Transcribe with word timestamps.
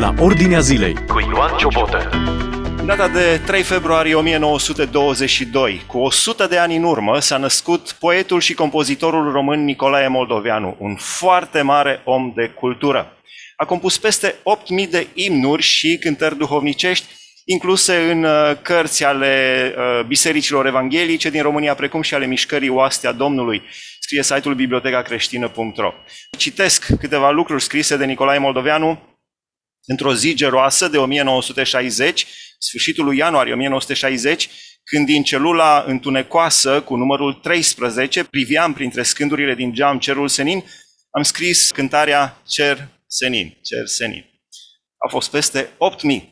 la 0.00 0.14
Ordinea 0.18 0.60
Zilei 0.60 0.94
cu 1.06 1.20
Ioan 1.20 1.56
Ciobotă. 1.56 2.08
În 2.76 2.86
data 2.86 3.08
de 3.08 3.40
3 3.46 3.62
februarie 3.62 4.14
1922, 4.14 5.82
cu 5.86 5.98
100 5.98 6.46
de 6.46 6.58
ani 6.58 6.76
în 6.76 6.82
urmă, 6.82 7.18
s-a 7.18 7.36
născut 7.36 7.96
poetul 7.98 8.40
și 8.40 8.54
compozitorul 8.54 9.32
român 9.32 9.64
Nicolae 9.64 10.08
Moldoveanu, 10.08 10.76
un 10.78 10.96
foarte 10.96 11.62
mare 11.62 12.00
om 12.04 12.32
de 12.34 12.48
cultură. 12.48 13.16
A 13.56 13.64
compus 13.64 13.98
peste 13.98 14.34
8.000 14.84 14.90
de 14.90 15.06
imnuri 15.14 15.62
și 15.62 15.98
cântări 16.00 16.36
duhovnicești, 16.36 17.06
incluse 17.44 17.96
în 18.10 18.24
uh, 18.24 18.52
cărți 18.62 19.04
ale 19.04 19.74
uh, 19.76 20.04
bisericilor 20.06 20.66
evanghelice 20.66 21.30
din 21.30 21.42
România, 21.42 21.74
precum 21.74 22.02
și 22.02 22.14
ale 22.14 22.26
mișcării 22.26 22.68
Oastea 22.68 23.12
Domnului, 23.12 23.62
scrie 24.00 24.22
site-ul 24.22 24.54
bibliotecacreștină.ro. 24.54 25.92
Citesc 26.38 26.86
câteva 27.00 27.30
lucruri 27.30 27.62
scrise 27.62 27.96
de 27.96 28.04
Nicolae 28.04 28.38
Moldoveanu 28.38 29.09
într-o 29.86 30.14
zi 30.14 30.34
geroasă 30.34 30.88
de 30.88 30.98
1960, 30.98 32.26
sfârșitul 32.58 33.04
lui 33.04 33.16
ianuarie 33.16 33.52
1960, 33.52 34.48
când 34.84 35.06
din 35.06 35.22
celula 35.22 35.84
întunecoasă 35.86 36.80
cu 36.80 36.96
numărul 36.96 37.32
13 37.32 38.24
priveam 38.24 38.72
printre 38.72 39.02
scândurile 39.02 39.54
din 39.54 39.72
geam 39.72 39.98
cerul 39.98 40.28
senin, 40.28 40.64
am 41.10 41.22
scris 41.22 41.70
cântarea 41.70 42.42
Cer 42.46 42.88
senin, 43.06 43.58
cer 43.62 43.86
senin. 43.86 44.24
Au 44.96 45.08
fost 45.08 45.30
peste 45.30 45.64
8.000 45.64 45.70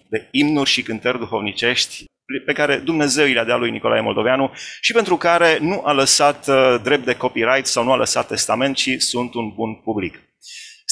de 0.08 0.28
imnuri 0.30 0.70
și 0.70 0.82
cântări 0.82 1.18
duhovnicești 1.18 2.04
pe 2.46 2.52
care 2.52 2.76
Dumnezeu 2.76 3.26
i 3.26 3.32
le-a 3.32 3.44
dat 3.44 3.58
lui 3.58 3.70
Nicolae 3.70 4.00
Moldoveanu 4.00 4.52
și 4.80 4.92
pentru 4.92 5.16
care 5.16 5.58
nu 5.60 5.82
a 5.84 5.92
lăsat 5.92 6.48
uh, 6.48 6.80
drept 6.82 7.04
de 7.04 7.14
copyright 7.14 7.66
sau 7.66 7.84
nu 7.84 7.92
a 7.92 7.96
lăsat 7.96 8.26
testament, 8.26 8.76
ci 8.76 8.96
sunt 8.98 9.34
un 9.34 9.52
bun 9.54 9.74
public. 9.74 10.27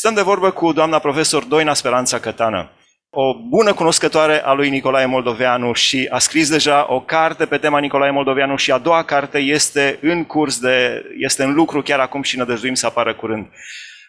Stăm 0.06 0.18
de 0.18 0.24
vorbă 0.24 0.50
cu 0.50 0.72
doamna 0.72 0.98
profesor 0.98 1.44
Doina 1.44 1.74
Speranța 1.74 2.18
Cătană, 2.18 2.70
o 3.10 3.34
bună 3.48 3.74
cunoscătoare 3.74 4.44
a 4.44 4.52
lui 4.52 4.70
Nicolae 4.70 5.06
Moldoveanu 5.06 5.72
și 5.72 6.08
a 6.10 6.18
scris 6.18 6.50
deja 6.50 6.86
o 6.88 7.00
carte 7.00 7.46
pe 7.46 7.58
tema 7.58 7.78
Nicolae 7.78 8.10
Moldoveanu 8.10 8.56
și 8.56 8.72
a 8.72 8.78
doua 8.78 9.04
carte 9.04 9.38
este 9.38 9.98
în 10.02 10.24
curs 10.24 10.58
de, 10.58 11.04
este 11.18 11.42
în 11.42 11.54
lucru 11.54 11.82
chiar 11.82 11.98
acum 11.98 12.22
și 12.22 12.36
nădăjduim 12.36 12.74
să 12.74 12.86
apară 12.86 13.14
curând. 13.14 13.46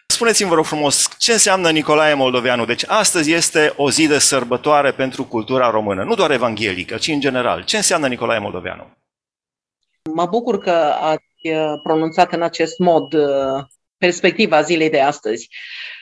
Spuneți-mi, 0.06 0.48
vă 0.48 0.54
rog 0.54 0.64
frumos, 0.64 1.08
ce 1.18 1.32
înseamnă 1.32 1.70
Nicolae 1.70 2.14
Moldoveanu? 2.14 2.64
Deci 2.64 2.84
astăzi 2.86 3.32
este 3.32 3.72
o 3.76 3.90
zi 3.90 4.06
de 4.06 4.18
sărbătoare 4.18 4.90
pentru 4.90 5.24
cultura 5.24 5.70
română, 5.70 6.02
nu 6.02 6.14
doar 6.14 6.30
evanghelică, 6.30 6.96
ci 6.96 7.08
în 7.08 7.20
general. 7.20 7.64
Ce 7.64 7.76
înseamnă 7.76 8.06
Nicolae 8.08 8.38
Moldoveanu? 8.38 8.86
Mă 10.14 10.26
bucur 10.26 10.58
că 10.58 10.94
ați 11.00 11.48
uh, 11.52 11.80
pronunțat 11.82 12.32
în 12.32 12.42
acest 12.42 12.78
mod 12.78 13.12
uh, 13.12 13.64
perspectiva 13.98 14.62
zilei 14.62 14.90
de 14.90 15.00
astăzi. 15.00 15.48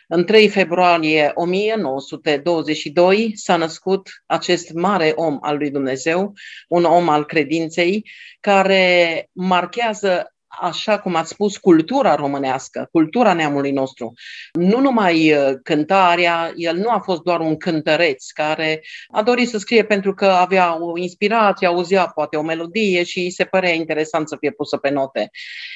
În 0.08 0.24
3 0.24 0.48
februarie 0.48 1.30
1922 1.34 3.32
s-a 3.34 3.56
născut 3.56 4.08
acest 4.26 4.72
mare 4.72 5.12
om 5.14 5.38
al 5.40 5.56
lui 5.56 5.70
Dumnezeu, 5.70 6.32
un 6.68 6.84
om 6.84 7.08
al 7.08 7.24
credinței, 7.24 8.10
care 8.40 9.28
marchează 9.32 10.35
așa 10.48 10.98
cum 10.98 11.14
ați 11.14 11.30
spus, 11.30 11.56
cultura 11.56 12.14
românească, 12.14 12.88
cultura 12.92 13.32
neamului 13.32 13.72
nostru. 13.72 14.12
Nu 14.52 14.80
numai 14.80 15.32
uh, 15.32 15.52
cântarea, 15.62 16.52
el 16.56 16.76
nu 16.76 16.90
a 16.90 16.98
fost 16.98 17.22
doar 17.22 17.40
un 17.40 17.56
cântăreț 17.56 18.30
care 18.30 18.82
a 19.08 19.22
dorit 19.22 19.48
să 19.48 19.58
scrie 19.58 19.84
pentru 19.84 20.14
că 20.14 20.24
avea 20.24 20.78
o 20.80 20.98
inspirație, 20.98 21.66
auzea 21.66 22.06
poate 22.06 22.36
o 22.36 22.42
melodie 22.42 23.02
și 23.02 23.18
îi 23.18 23.30
se 23.30 23.44
părea 23.44 23.72
interesant 23.72 24.28
să 24.28 24.36
fie 24.40 24.50
pusă 24.50 24.76
pe 24.76 24.90
note. 24.90 25.30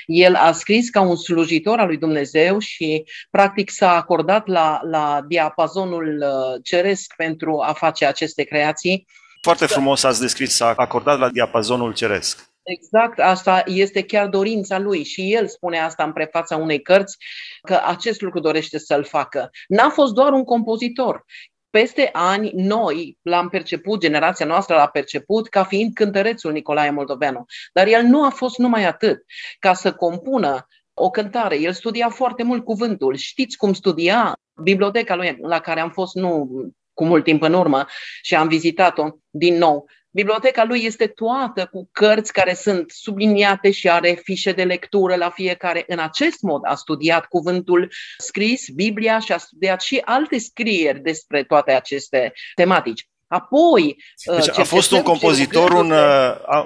El 0.07 0.35
a 0.35 0.53
scris 0.53 0.91
ca 0.91 1.01
un 1.01 1.17
slujitor 1.17 1.79
al 1.79 1.87
lui 1.87 1.99
Dumnezeu 1.99 2.59
și 2.59 3.05
practic 3.31 3.71
s-a 3.71 3.97
acordat 3.97 4.47
la, 4.47 4.81
la 4.91 5.21
diapazonul 5.29 6.19
uh, 6.23 6.61
ceresc 6.63 7.15
pentru 7.17 7.63
a 7.67 7.73
face 7.73 8.07
aceste 8.07 8.43
creații. 8.43 9.07
Foarte 9.43 9.67
frumos 9.67 10.03
ați 10.03 10.21
descris, 10.21 10.55
s-a 10.55 10.73
acordat 10.77 11.19
la 11.19 11.29
diapazonul 11.29 11.95
ceresc. 11.95 12.50
Exact, 12.63 13.19
asta 13.19 13.63
este 13.67 14.03
chiar 14.05 14.29
dorința 14.29 14.79
lui 14.79 15.05
și 15.05 15.33
el 15.35 15.49
spune 15.49 15.79
asta 15.79 16.05
în 16.05 16.13
prefața 16.13 16.57
unei 16.57 16.83
cărți, 16.83 17.17
că 17.63 17.81
acest 17.85 18.21
lucru 18.21 18.41
dorește 18.41 18.79
să-l 18.79 19.05
facă. 19.05 19.51
N-a 19.69 19.89
fost 19.89 20.13
doar 20.13 20.33
un 20.33 20.45
compozitor, 20.45 21.25
peste 21.71 22.09
ani, 22.13 22.51
noi 22.55 23.19
l-am 23.23 23.49
perceput, 23.49 24.01
generația 24.01 24.47
noastră 24.47 24.75
l-a 24.75 24.87
perceput 24.87 25.49
ca 25.49 25.65
fiind 25.65 25.95
cântărețul 25.95 26.53
Nicolae 26.53 26.91
Moldoveanu. 26.91 27.45
Dar 27.73 27.87
el 27.87 28.03
nu 28.03 28.25
a 28.25 28.29
fost 28.29 28.59
numai 28.59 28.85
atât. 28.85 29.25
Ca 29.59 29.75
să 29.75 29.93
compună 29.93 30.67
o 30.95 31.11
cântare, 31.11 31.61
el 31.61 31.73
studia 31.73 32.09
foarte 32.09 32.43
mult 32.43 32.65
cuvântul. 32.65 33.15
Știți 33.17 33.57
cum 33.57 33.73
studia? 33.73 34.35
Biblioteca 34.63 35.15
lui, 35.15 35.37
la 35.43 35.61
care 35.61 35.81
am 35.81 35.91
fost 35.91 36.15
nu 36.15 36.49
cu 36.95 37.05
mult 37.05 37.25
timp 37.25 37.43
în 37.43 37.53
urmă 37.53 37.87
și 38.23 38.35
am 38.35 38.49
vizitat-o 38.49 39.09
din 39.31 39.59
nou. 39.59 39.89
Biblioteca 40.11 40.65
lui 40.65 40.85
este 40.85 41.07
toată 41.07 41.69
cu 41.73 41.89
cărți 41.93 42.33
care 42.33 42.55
sunt 42.55 42.91
subliniate 42.91 43.71
și 43.71 43.91
are 43.91 44.21
fișe 44.23 44.53
de 44.53 44.65
lectură 44.65 45.15
la 45.17 45.31
fiecare. 45.31 45.85
În 45.87 45.99
acest 45.99 46.41
mod 46.41 46.61
a 46.65 46.75
studiat 46.75 47.27
cuvântul 47.27 47.93
scris, 48.19 48.69
Biblia 48.69 49.19
și 49.19 49.33
a 49.33 49.39
studiat 49.39 49.81
și 49.81 50.03
alte 50.05 50.39
scrieri 50.39 51.01
despre 51.01 51.45
toate 51.45 51.73
aceste 51.73 52.33
tematici. 52.55 53.09
Apoi, 53.27 53.97
deci 54.25 54.59
a 54.59 54.63
fost 54.63 54.91
un 54.93 55.03
compozitor, 55.03 55.73
un, 55.73 55.93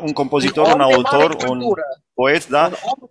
un 0.00 0.12
compozitor, 0.12 0.66
un, 0.66 0.72
un 0.72 0.80
autor, 0.80 1.36
un 1.48 1.60
poet, 2.14 2.46
da? 2.46 2.66
Un 2.66 2.72
om 3.00 3.08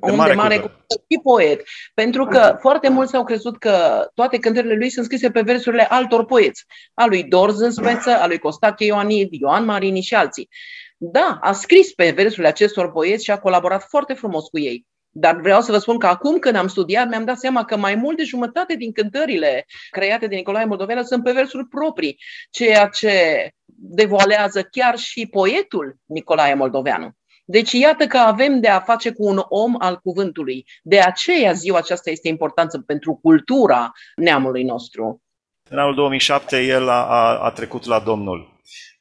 om 0.00 0.10
de 0.10 0.16
mare, 0.16 0.30
de 0.30 0.36
mare 0.36 0.56
și 0.88 1.20
poet. 1.22 1.62
Pentru 1.94 2.24
că 2.24 2.56
foarte 2.60 2.88
mulți 2.88 3.16
au 3.16 3.24
crezut 3.24 3.58
că 3.58 4.06
toate 4.14 4.38
cântările 4.38 4.74
lui 4.74 4.90
sunt 4.90 5.04
scrise 5.04 5.30
pe 5.30 5.40
versurile 5.40 5.82
altor 5.82 6.24
poeți. 6.24 6.64
A 6.94 7.06
lui 7.06 7.24
Dorz 7.24 7.60
în 7.60 7.70
speță, 7.70 8.10
a 8.10 8.26
lui 8.26 8.38
Costache 8.38 8.84
Ioanid, 8.84 9.28
Ioan 9.32 9.64
Marini 9.64 10.00
și 10.00 10.14
alții. 10.14 10.48
Da, 10.96 11.38
a 11.40 11.52
scris 11.52 11.92
pe 11.92 12.10
versurile 12.10 12.48
acestor 12.48 12.92
poeți 12.92 13.24
și 13.24 13.30
a 13.30 13.38
colaborat 13.38 13.82
foarte 13.88 14.12
frumos 14.12 14.48
cu 14.48 14.58
ei. 14.58 14.86
Dar 15.16 15.40
vreau 15.40 15.60
să 15.60 15.72
vă 15.72 15.78
spun 15.78 15.98
că 15.98 16.06
acum 16.06 16.38
când 16.38 16.56
am 16.56 16.66
studiat, 16.66 17.08
mi-am 17.08 17.24
dat 17.24 17.38
seama 17.38 17.64
că 17.64 17.76
mai 17.76 17.94
mult 17.94 18.16
de 18.16 18.24
jumătate 18.24 18.76
din 18.76 18.92
cântările 18.92 19.66
create 19.90 20.26
de 20.26 20.34
Nicolae 20.34 20.64
Moldoveanu 20.64 21.02
sunt 21.02 21.24
pe 21.24 21.32
versuri 21.32 21.66
proprii, 21.66 22.18
ceea 22.50 22.86
ce 22.86 23.48
devoalează 23.64 24.62
chiar 24.62 24.96
și 24.96 25.26
poetul 25.26 25.96
Nicolae 26.04 26.54
Moldoveanu. 26.54 27.10
Deci 27.44 27.72
iată 27.72 28.06
că 28.06 28.18
avem 28.18 28.60
de 28.60 28.68
a 28.68 28.80
face 28.80 29.12
cu 29.12 29.24
un 29.26 29.42
om 29.48 29.74
al 29.78 29.96
cuvântului. 29.96 30.64
De 30.82 31.00
aceea 31.00 31.52
ziua 31.52 31.78
aceasta 31.78 32.10
este 32.10 32.28
importantă 32.28 32.78
pentru 32.78 33.18
cultura 33.22 33.92
neamului 34.16 34.64
nostru. 34.64 35.22
În 35.70 35.78
anul 35.78 35.94
2007 35.94 36.60
el 36.60 36.88
a, 36.88 37.04
a, 37.04 37.38
a 37.38 37.50
trecut 37.50 37.84
la 37.84 38.00
Domnul. 38.00 38.52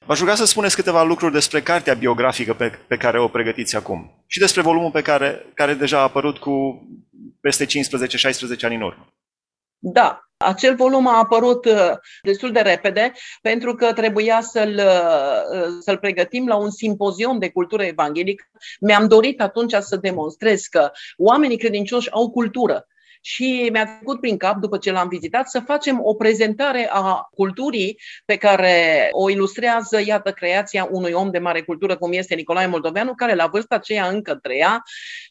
V-aș 0.06 0.20
ruga 0.20 0.36
să 0.36 0.46
spuneți 0.46 0.76
câteva 0.76 1.04
lucruri 1.04 1.34
despre 1.34 1.62
cartea 1.62 1.94
biografică 1.94 2.54
pe, 2.54 2.72
pe 2.88 2.98
care 2.98 3.20
o 3.20 3.28
pregătiți 3.28 3.76
acum 3.76 4.24
și 4.28 4.40
despre 4.40 4.62
volumul 4.62 4.92
pe 4.92 5.02
care, 5.02 5.46
care 5.54 5.74
deja 5.74 5.98
a 5.98 6.02
apărut 6.02 6.38
cu 6.38 6.82
peste 7.42 7.66
15-16 7.66 7.70
ani 8.62 8.76
în 8.76 8.82
urmă. 8.82 9.08
Da, 9.80 10.24
acel 10.44 10.76
volum 10.76 11.08
a 11.08 11.18
apărut 11.18 11.66
uh, 11.66 11.92
destul 12.22 12.52
de 12.52 12.60
repede 12.60 13.12
pentru 13.42 13.76
că 13.76 13.94
trebuia 13.94 14.42
să-l, 14.42 14.74
uh, 14.74 15.68
să-l 15.82 15.98
pregătim 15.98 16.48
la 16.48 16.56
un 16.56 16.70
simpozion 16.70 17.40
de 17.40 17.50
cultură 17.50 17.84
evanghelică. 17.84 18.46
Mi-am 18.80 19.08
dorit 19.08 19.42
atunci 19.42 19.74
să 19.80 19.96
demonstrez 19.96 20.62
că 20.66 20.92
oamenii 21.18 21.58
credincioși 21.58 22.12
au 22.12 22.30
cultură 22.30 22.88
și 23.26 23.70
mi-a 23.72 23.86
trecut 23.86 24.20
prin 24.20 24.38
cap, 24.38 24.58
după 24.58 24.78
ce 24.78 24.92
l-am 24.92 25.08
vizitat, 25.08 25.50
să 25.50 25.60
facem 25.60 26.00
o 26.04 26.14
prezentare 26.14 26.90
a 26.92 27.30
culturii 27.36 28.00
pe 28.26 28.36
care 28.36 29.08
o 29.12 29.30
ilustrează, 29.30 30.02
iată, 30.06 30.32
creația 30.32 30.88
unui 30.92 31.12
om 31.12 31.32
de 31.32 31.40
mare 31.40 31.62
cultură, 31.62 31.98
cum 31.98 32.12
este 32.12 32.36
Nicolae 32.36 32.68
Moldoveanu, 32.68 33.14
care 33.16 33.36
la 33.36 33.48
vârsta 33.48 33.76
aceea 33.76 34.08
încă 34.08 34.36
trăia, 34.36 34.84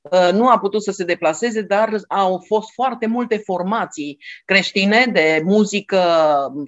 uh, 0.02 0.28
nu 0.32 0.48
a 0.48 0.58
putut 0.58 0.82
să 0.82 0.90
se 0.90 1.04
deplaseze, 1.04 1.60
dar 1.60 1.90
au 2.08 2.44
fost 2.46 2.72
foarte 2.72 3.06
multe 3.06 3.36
formații 3.36 4.18
creștine 4.44 5.06
de 5.12 5.40
muzică, 5.44 6.02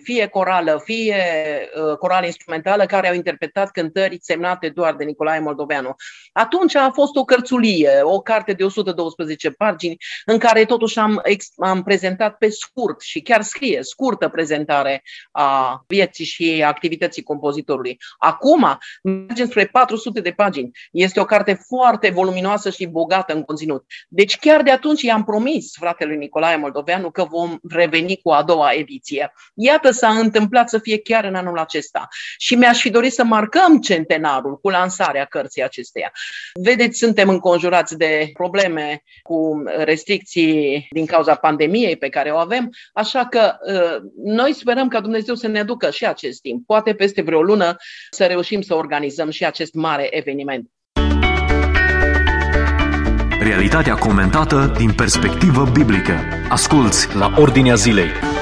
fie 0.03 0.27
corală, 0.27 0.81
fie 0.85 1.17
uh, 1.89 1.97
corală 1.97 2.27
instrumentală, 2.27 2.87
care 2.87 3.09
au 3.09 3.15
interpretat 3.15 3.71
cântări 3.71 4.19
semnate 4.21 4.69
doar 4.69 4.95
de 4.95 5.05
Nicolae 5.05 5.41
Moldoveanu. 5.41 5.95
Atunci 6.33 6.75
a 6.75 6.91
fost 6.91 7.17
o 7.17 7.25
cărțulie, 7.25 7.91
o 8.03 8.21
carte 8.21 8.53
de 8.53 8.65
112 8.65 9.51
pagini, 9.51 9.97
în 10.25 10.39
care 10.39 10.65
totuși 10.65 10.99
am 10.99 11.14
am, 11.57 11.83
prezentat 11.83 12.37
pe 12.37 12.49
scurt 12.49 13.01
și 13.01 13.21
chiar 13.21 13.43
scrie 13.43 13.83
scurtă 13.83 14.29
prezentare 14.29 15.03
a 15.33 15.85
vieții 15.87 16.25
și 16.25 16.63
activității 16.67 17.23
compozitorului. 17.23 17.99
Acum 18.19 18.79
mergem 19.03 19.47
spre 19.47 19.67
400 19.67 20.21
de 20.21 20.31
pagini. 20.31 20.71
Este 20.91 21.21
o 21.21 21.25
carte 21.25 21.53
foarte 21.67 22.11
voluminoasă 22.11 22.71
și 22.71 22.87
bogată 22.87 23.35
în 23.35 23.43
conținut. 23.43 23.85
Deci 24.09 24.37
chiar 24.37 24.63
de 24.63 24.71
atunci 24.71 25.03
i-am 25.03 25.25
promis 25.25 25.73
fratelui 25.77 26.17
Nicolae 26.17 26.57
Moldoveanu 26.57 27.11
că 27.11 27.25
vom 27.25 27.59
reveni 27.69 28.21
cu 28.23 28.31
a 28.31 28.43
doua 28.43 28.73
ediție. 28.73 29.33
Iată 29.55 29.91
s-a 29.91 30.09
întâmplat 30.09 30.69
să 30.69 30.79
fie 30.79 30.99
chiar 30.99 31.25
în 31.25 31.35
anul 31.35 31.59
acesta. 31.59 32.09
Și 32.39 32.55
mi-aș 32.55 32.81
fi 32.81 32.91
dorit 32.91 33.13
să 33.13 33.25
marcăm 33.25 33.81
centenarul 33.81 34.59
cu 34.59 34.69
lansarea 34.69 35.25
cărții 35.25 35.63
acesteia. 35.63 36.13
Vedeți, 36.63 36.99
suntem 36.99 37.29
înconjurați 37.29 37.97
de 37.97 38.31
probleme 38.33 39.03
cu 39.23 39.63
restricții 39.77 40.87
din 40.91 41.04
din 41.05 41.15
cauza 41.15 41.35
pandemiei 41.35 41.97
pe 41.97 42.09
care 42.09 42.31
o 42.31 42.37
avem, 42.37 42.71
așa 42.93 43.27
că 43.27 43.55
noi 44.25 44.53
sperăm 44.53 44.89
ca 44.89 45.01
Dumnezeu 45.01 45.35
să 45.35 45.49
ne 45.49 45.59
aducă 45.59 45.91
și 45.91 46.07
acest 46.07 46.41
timp. 46.41 46.67
Poate 46.67 46.95
peste 46.95 47.23
vreo 47.23 47.43
lună 47.43 47.77
să 48.11 48.25
reușim 48.25 48.61
să 48.61 48.75
organizăm 48.75 49.31
și 49.31 49.45
acest 49.45 49.75
mare 49.75 50.17
eveniment. 50.17 50.71
Realitatea 53.41 53.95
comentată 53.95 54.73
din 54.77 54.93
perspectivă 54.93 55.71
biblică. 55.73 56.15
Asculți 56.49 57.17
la 57.17 57.33
Ordinea 57.37 57.75
Zilei. 57.75 58.34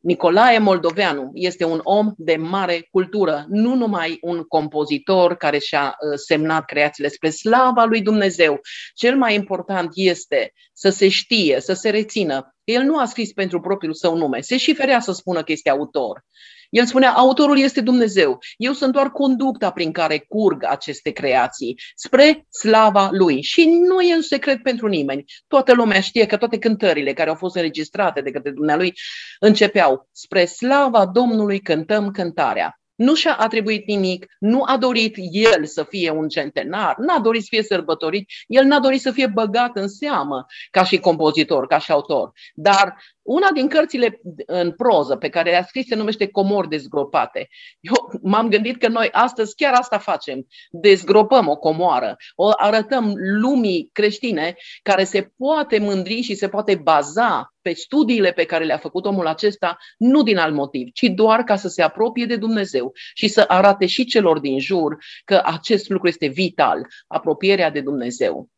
Nicolae 0.00 0.58
Moldoveanu 0.58 1.30
este 1.34 1.64
un 1.64 1.80
om 1.82 2.12
de 2.16 2.36
mare 2.36 2.88
cultură, 2.90 3.44
nu 3.48 3.74
numai 3.74 4.18
un 4.20 4.42
compozitor 4.42 5.36
care 5.36 5.58
și-a 5.58 5.86
uh, 5.86 6.18
semnat 6.26 6.64
creațiile 6.64 7.08
spre 7.08 7.30
slava 7.30 7.84
lui 7.84 8.02
Dumnezeu. 8.02 8.60
Cel 8.94 9.16
mai 9.16 9.34
important 9.34 9.90
este 9.94 10.52
să 10.72 10.88
se 10.88 11.08
știe, 11.08 11.60
să 11.60 11.72
se 11.72 11.90
rețină. 11.90 12.56
El 12.64 12.82
nu 12.82 12.98
a 12.98 13.04
scris 13.04 13.32
pentru 13.32 13.60
propriul 13.60 13.94
său 13.94 14.16
nume, 14.16 14.40
se 14.40 14.56
și 14.56 14.74
ferea 14.74 15.00
să 15.00 15.12
spună 15.12 15.42
că 15.42 15.52
este 15.52 15.70
autor. 15.70 16.24
El 16.68 16.86
spunea, 16.86 17.12
autorul 17.12 17.58
este 17.58 17.80
Dumnezeu. 17.80 18.38
Eu 18.56 18.72
sunt 18.72 18.92
doar 18.92 19.10
conducta 19.10 19.70
prin 19.70 19.92
care 19.92 20.18
curg 20.18 20.64
aceste 20.64 21.10
creații 21.10 21.80
spre 21.94 22.46
slava 22.50 23.08
lui. 23.12 23.42
Și 23.42 23.64
nu 23.64 24.00
e 24.00 24.14
un 24.14 24.22
secret 24.22 24.62
pentru 24.62 24.86
nimeni. 24.86 25.24
Toată 25.46 25.74
lumea 25.74 26.00
știe 26.00 26.26
că 26.26 26.36
toate 26.36 26.58
cântările 26.58 27.12
care 27.12 27.28
au 27.28 27.34
fost 27.34 27.56
înregistrate 27.56 28.20
de 28.20 28.30
către 28.30 28.50
Dumnealui 28.50 28.92
începeau 29.40 30.08
spre 30.12 30.44
slava 30.44 31.06
Domnului 31.06 31.60
cântăm 31.60 32.10
cântarea 32.10 32.78
nu 32.98 33.14
și-a 33.14 33.34
atribuit 33.34 33.86
nimic, 33.86 34.26
nu 34.38 34.62
a 34.66 34.76
dorit 34.76 35.14
el 35.30 35.64
să 35.64 35.84
fie 35.84 36.10
un 36.10 36.28
centenar, 36.28 36.96
n-a 36.96 37.18
dorit 37.18 37.42
să 37.42 37.46
fie 37.50 37.62
sărbătorit, 37.62 38.28
el 38.46 38.64
n-a 38.64 38.80
dorit 38.80 39.00
să 39.00 39.10
fie 39.10 39.26
băgat 39.26 39.76
în 39.76 39.88
seamă 39.88 40.46
ca 40.70 40.84
și 40.84 40.98
compozitor, 40.98 41.66
ca 41.66 41.78
și 41.78 41.90
autor. 41.90 42.32
Dar 42.54 43.02
una 43.28 43.50
din 43.54 43.68
cărțile 43.68 44.20
în 44.46 44.72
proză 44.72 45.16
pe 45.16 45.28
care 45.28 45.50
le-a 45.50 45.64
scris 45.64 45.86
se 45.86 45.94
numește 45.94 46.26
Comori 46.26 46.68
dezgropate. 46.68 47.48
Eu 47.80 48.20
m-am 48.22 48.48
gândit 48.48 48.78
că 48.78 48.88
noi 48.88 49.08
astăzi 49.12 49.54
chiar 49.54 49.74
asta 49.74 49.98
facem. 49.98 50.46
Dezgropăm 50.70 51.48
o 51.48 51.56
comoară, 51.56 52.16
o 52.34 52.50
arătăm 52.56 53.12
lumii 53.16 53.90
creștine 53.92 54.54
care 54.82 55.04
se 55.04 55.32
poate 55.36 55.78
mândri 55.78 56.20
și 56.20 56.34
se 56.34 56.48
poate 56.48 56.74
baza 56.74 57.52
pe 57.62 57.72
studiile 57.72 58.32
pe 58.32 58.44
care 58.44 58.64
le-a 58.64 58.78
făcut 58.78 59.04
omul 59.04 59.26
acesta, 59.26 59.76
nu 59.98 60.22
din 60.22 60.36
alt 60.36 60.54
motiv, 60.54 60.88
ci 60.92 61.02
doar 61.02 61.42
ca 61.42 61.56
să 61.56 61.68
se 61.68 61.82
apropie 61.82 62.26
de 62.26 62.36
Dumnezeu 62.36 62.92
și 63.14 63.28
să 63.28 63.44
arate 63.48 63.86
și 63.86 64.04
celor 64.04 64.38
din 64.38 64.58
jur 64.58 64.96
că 65.24 65.42
acest 65.44 65.88
lucru 65.88 66.08
este 66.08 66.26
vital, 66.26 66.86
apropierea 67.06 67.70
de 67.70 67.80
Dumnezeu. 67.80 68.48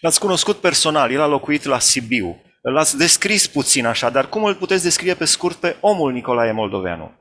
L-ați 0.00 0.20
cunoscut 0.20 0.56
personal, 0.56 1.12
el 1.12 1.20
a 1.20 1.26
locuit 1.26 1.64
la 1.64 1.78
Sibiu. 1.78 2.42
L-ați 2.70 2.96
descris 2.96 3.46
puțin 3.46 3.86
așa, 3.86 4.10
dar 4.10 4.28
cum 4.28 4.44
îl 4.44 4.54
puteți 4.54 4.82
descrie 4.82 5.14
pe 5.14 5.24
scurt 5.24 5.56
pe 5.56 5.76
omul 5.80 6.12
Nicolae 6.12 6.52
Moldoveanu? 6.52 7.12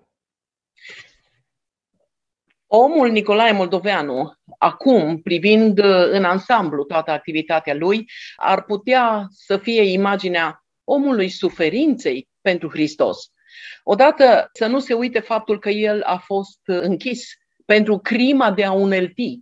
Omul 2.68 3.10
Nicolae 3.10 3.52
Moldoveanu, 3.52 4.34
acum, 4.58 5.22
privind 5.22 5.78
în 6.12 6.24
ansamblu 6.24 6.84
toată 6.84 7.12
activitatea 7.12 7.74
lui, 7.74 8.06
ar 8.36 8.64
putea 8.64 9.28
să 9.30 9.58
fie 9.58 9.82
imaginea 9.82 10.64
omului 10.84 11.30
suferinței 11.30 12.28
pentru 12.42 12.70
Hristos. 12.70 13.32
Odată 13.84 14.50
să 14.54 14.66
nu 14.66 14.80
se 14.80 14.94
uite 14.94 15.20
faptul 15.20 15.60
că 15.60 15.70
el 15.70 16.02
a 16.02 16.18
fost 16.18 16.60
închis 16.66 17.28
pentru 17.66 17.98
crima 17.98 18.52
de 18.52 18.64
a 18.64 18.72
unelti, 18.72 19.40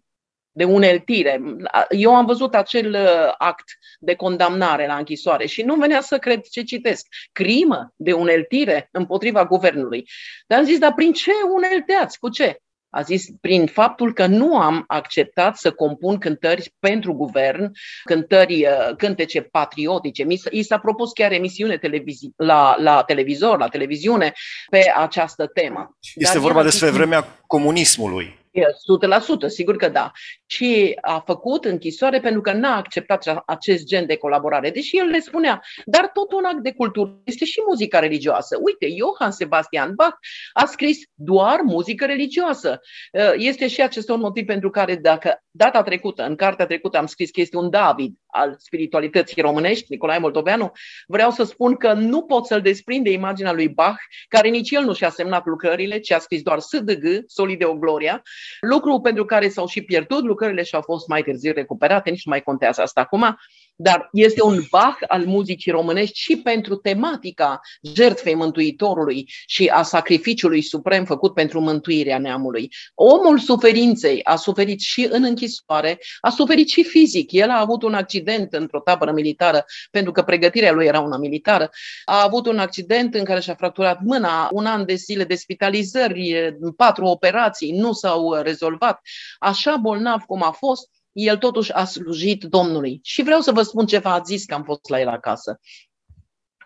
de 0.55 0.63
uneltire. 0.63 1.41
Eu 1.89 2.15
am 2.15 2.25
văzut 2.25 2.55
acel 2.55 2.93
uh, 2.93 3.33
act 3.37 3.65
de 3.99 4.15
condamnare 4.15 4.87
la 4.87 4.95
închisoare 4.95 5.45
și 5.45 5.61
nu 5.61 5.75
venea 5.75 6.01
să 6.01 6.17
cred 6.17 6.41
ce 6.41 6.61
citesc. 6.63 7.07
Crimă 7.31 7.93
de 7.95 8.13
uneltire 8.13 8.89
împotriva 8.91 9.45
guvernului. 9.45 10.07
Dar 10.47 10.59
am 10.59 10.65
zis, 10.65 10.77
dar 10.77 10.93
prin 10.93 11.13
ce 11.13 11.31
unelteați? 11.55 12.19
Cu 12.19 12.29
ce? 12.29 12.59
a 12.89 13.01
zis 13.01 13.25
prin 13.41 13.67
faptul 13.67 14.13
că 14.13 14.25
nu 14.25 14.57
am 14.57 14.83
acceptat 14.87 15.57
să 15.57 15.71
compun 15.71 16.17
cântări 16.17 16.73
pentru 16.79 17.13
guvern, 17.13 17.71
cântări, 18.03 18.65
uh, 18.65 18.95
cântece 18.97 19.41
patriotice. 19.41 20.23
Mi 20.23 20.35
s- 20.35 20.47
i 20.51 20.63
s-a 20.63 20.77
propus 20.77 21.11
chiar 21.11 21.31
emisiune 21.31 21.77
televizi- 21.77 22.29
la, 22.35 22.75
la 22.79 23.03
televizor, 23.03 23.59
la 23.59 23.67
televiziune, 23.67 24.33
pe 24.69 24.93
această 24.97 25.47
temă. 25.47 25.97
Este 26.13 26.33
Dar 26.33 26.41
vorba 26.43 26.63
despre 26.63 26.89
vremea 26.89 27.25
comunismului. 27.47 28.44
100%, 28.61 29.47
sigur 29.47 29.75
că 29.75 29.89
da. 29.89 30.11
Și 30.45 30.97
a 31.01 31.23
făcut 31.25 31.65
închisoare 31.65 32.19
pentru 32.19 32.41
că 32.41 32.51
n-a 32.51 32.75
acceptat 32.75 33.43
acest 33.45 33.85
gen 33.85 34.05
de 34.05 34.15
colaborare. 34.15 34.69
Deși 34.69 34.97
el 34.97 35.05
le 35.07 35.19
spunea, 35.19 35.61
dar 35.85 36.09
tot 36.13 36.31
un 36.31 36.43
act 36.43 36.63
de 36.63 36.73
cultură 36.73 37.21
este 37.23 37.45
și 37.45 37.61
muzica 37.67 37.99
religioasă. 37.99 38.57
Uite, 38.61 38.87
Johann 38.99 39.31
Sebastian 39.31 39.93
Bach 39.95 40.17
a 40.53 40.65
scris 40.65 40.97
doar 41.13 41.59
muzică 41.63 42.05
religioasă. 42.05 42.79
Uh, 43.11 43.33
este 43.35 43.67
și 43.67 43.81
acest 43.81 44.09
un 44.09 44.19
motiv 44.19 44.45
pentru 44.45 44.69
care 44.69 44.95
dacă 44.95 45.44
data 45.55 45.81
trecută, 45.81 46.23
în 46.23 46.35
cartea 46.35 46.65
trecută 46.65 46.97
am 46.97 47.05
scris 47.05 47.31
că 47.31 47.41
este 47.41 47.57
un 47.57 47.69
David 47.69 48.15
al 48.27 48.55
spiritualității 48.57 49.41
românești, 49.41 49.85
Nicolae 49.89 50.17
Moldoveanu, 50.17 50.71
vreau 51.07 51.31
să 51.31 51.43
spun 51.43 51.75
că 51.75 51.93
nu 51.93 52.21
pot 52.21 52.45
să-l 52.45 52.61
desprind 52.61 53.03
de 53.03 53.11
imaginea 53.11 53.53
lui 53.53 53.69
Bach, 53.69 53.97
care 54.27 54.49
nici 54.49 54.71
el 54.71 54.83
nu 54.83 54.93
și-a 54.93 55.09
semnat 55.09 55.45
lucrările, 55.45 55.99
ci 55.99 56.11
a 56.11 56.19
scris 56.19 56.41
doar 56.41 56.59
SDG, 56.59 57.23
Solideo 57.25 57.73
Gloria, 57.73 58.21
lucru 58.59 58.99
pentru 58.99 59.25
care 59.25 59.49
s-au 59.49 59.67
și 59.67 59.81
pierdut 59.81 60.23
lucrările 60.23 60.63
și 60.63 60.75
au 60.75 60.81
fost 60.81 61.07
mai 61.07 61.21
târziu 61.21 61.51
recuperate, 61.53 62.09
nici 62.09 62.25
nu 62.25 62.31
mai 62.31 62.41
contează 62.41 62.81
asta. 62.81 63.01
Acum, 63.01 63.37
dar 63.75 64.10
este 64.12 64.44
un 64.44 64.60
Bach 64.69 64.98
al 65.07 65.25
muzicii 65.25 65.72
românești 65.72 66.19
și 66.19 66.38
pentru 66.38 66.75
tematica 66.75 67.60
jertfei 67.81 68.36
Mântuitorului 68.36 69.30
și 69.45 69.68
a 69.68 69.83
sacrificiului 69.83 70.62
suprem 70.62 71.06
făcut 71.06 71.33
pentru 71.33 71.60
mântuirea 71.60 72.19
neamului. 72.19 72.69
Omul 72.94 73.39
suferinței 73.39 74.24
a 74.24 74.36
suferit 74.36 74.80
și 74.80 75.07
în 75.12 75.24
închisoare, 75.24 76.00
a 76.19 76.30
suferit 76.30 76.69
și 76.69 76.83
fizic. 76.83 77.31
El 77.31 77.50
a 77.50 77.60
avut 77.60 77.83
un 77.83 77.94
accident 77.94 78.54
într-o 78.54 78.80
tabără 78.80 79.12
militară, 79.12 79.66
pentru 79.92 80.12
că 80.12 80.22
pregătirea 80.22 80.72
lui 80.72 80.86
era 80.86 81.00
una 81.00 81.18
militară. 81.18 81.69
A 82.06 82.24
avut 82.24 82.48
un 82.48 82.60
accident 82.60 83.16
în 83.16 83.24
care 83.24 83.39
și-a 83.39 83.56
fracturat 83.56 84.00
mâna, 84.01 84.50
un 84.51 84.66
an 84.66 84.86
de 84.86 84.94
zile 84.94 85.24
de 85.24 85.36
spitalizări, 85.36 86.56
patru 86.75 87.06
operații, 87.06 87.72
nu 87.72 87.94
s-au 87.94 88.33
rezolvat. 88.33 89.00
Așa 89.39 89.75
bolnav 89.75 90.24
cum 90.24 90.44
a 90.44 90.51
fost, 90.51 90.89
el 91.15 91.38
totuși 91.38 91.71
a 91.71 91.85
slujit 91.85 92.44
Domnului. 92.44 93.00
Și 93.03 93.23
vreau 93.23 93.41
să 93.41 93.51
vă 93.51 93.62
spun 93.62 93.85
ceva, 93.85 94.13
a 94.13 94.21
zis 94.21 94.45
că 94.45 94.53
am 94.53 94.63
fost 94.63 94.89
la 94.89 95.00
el 95.00 95.07
acasă. 95.07 95.59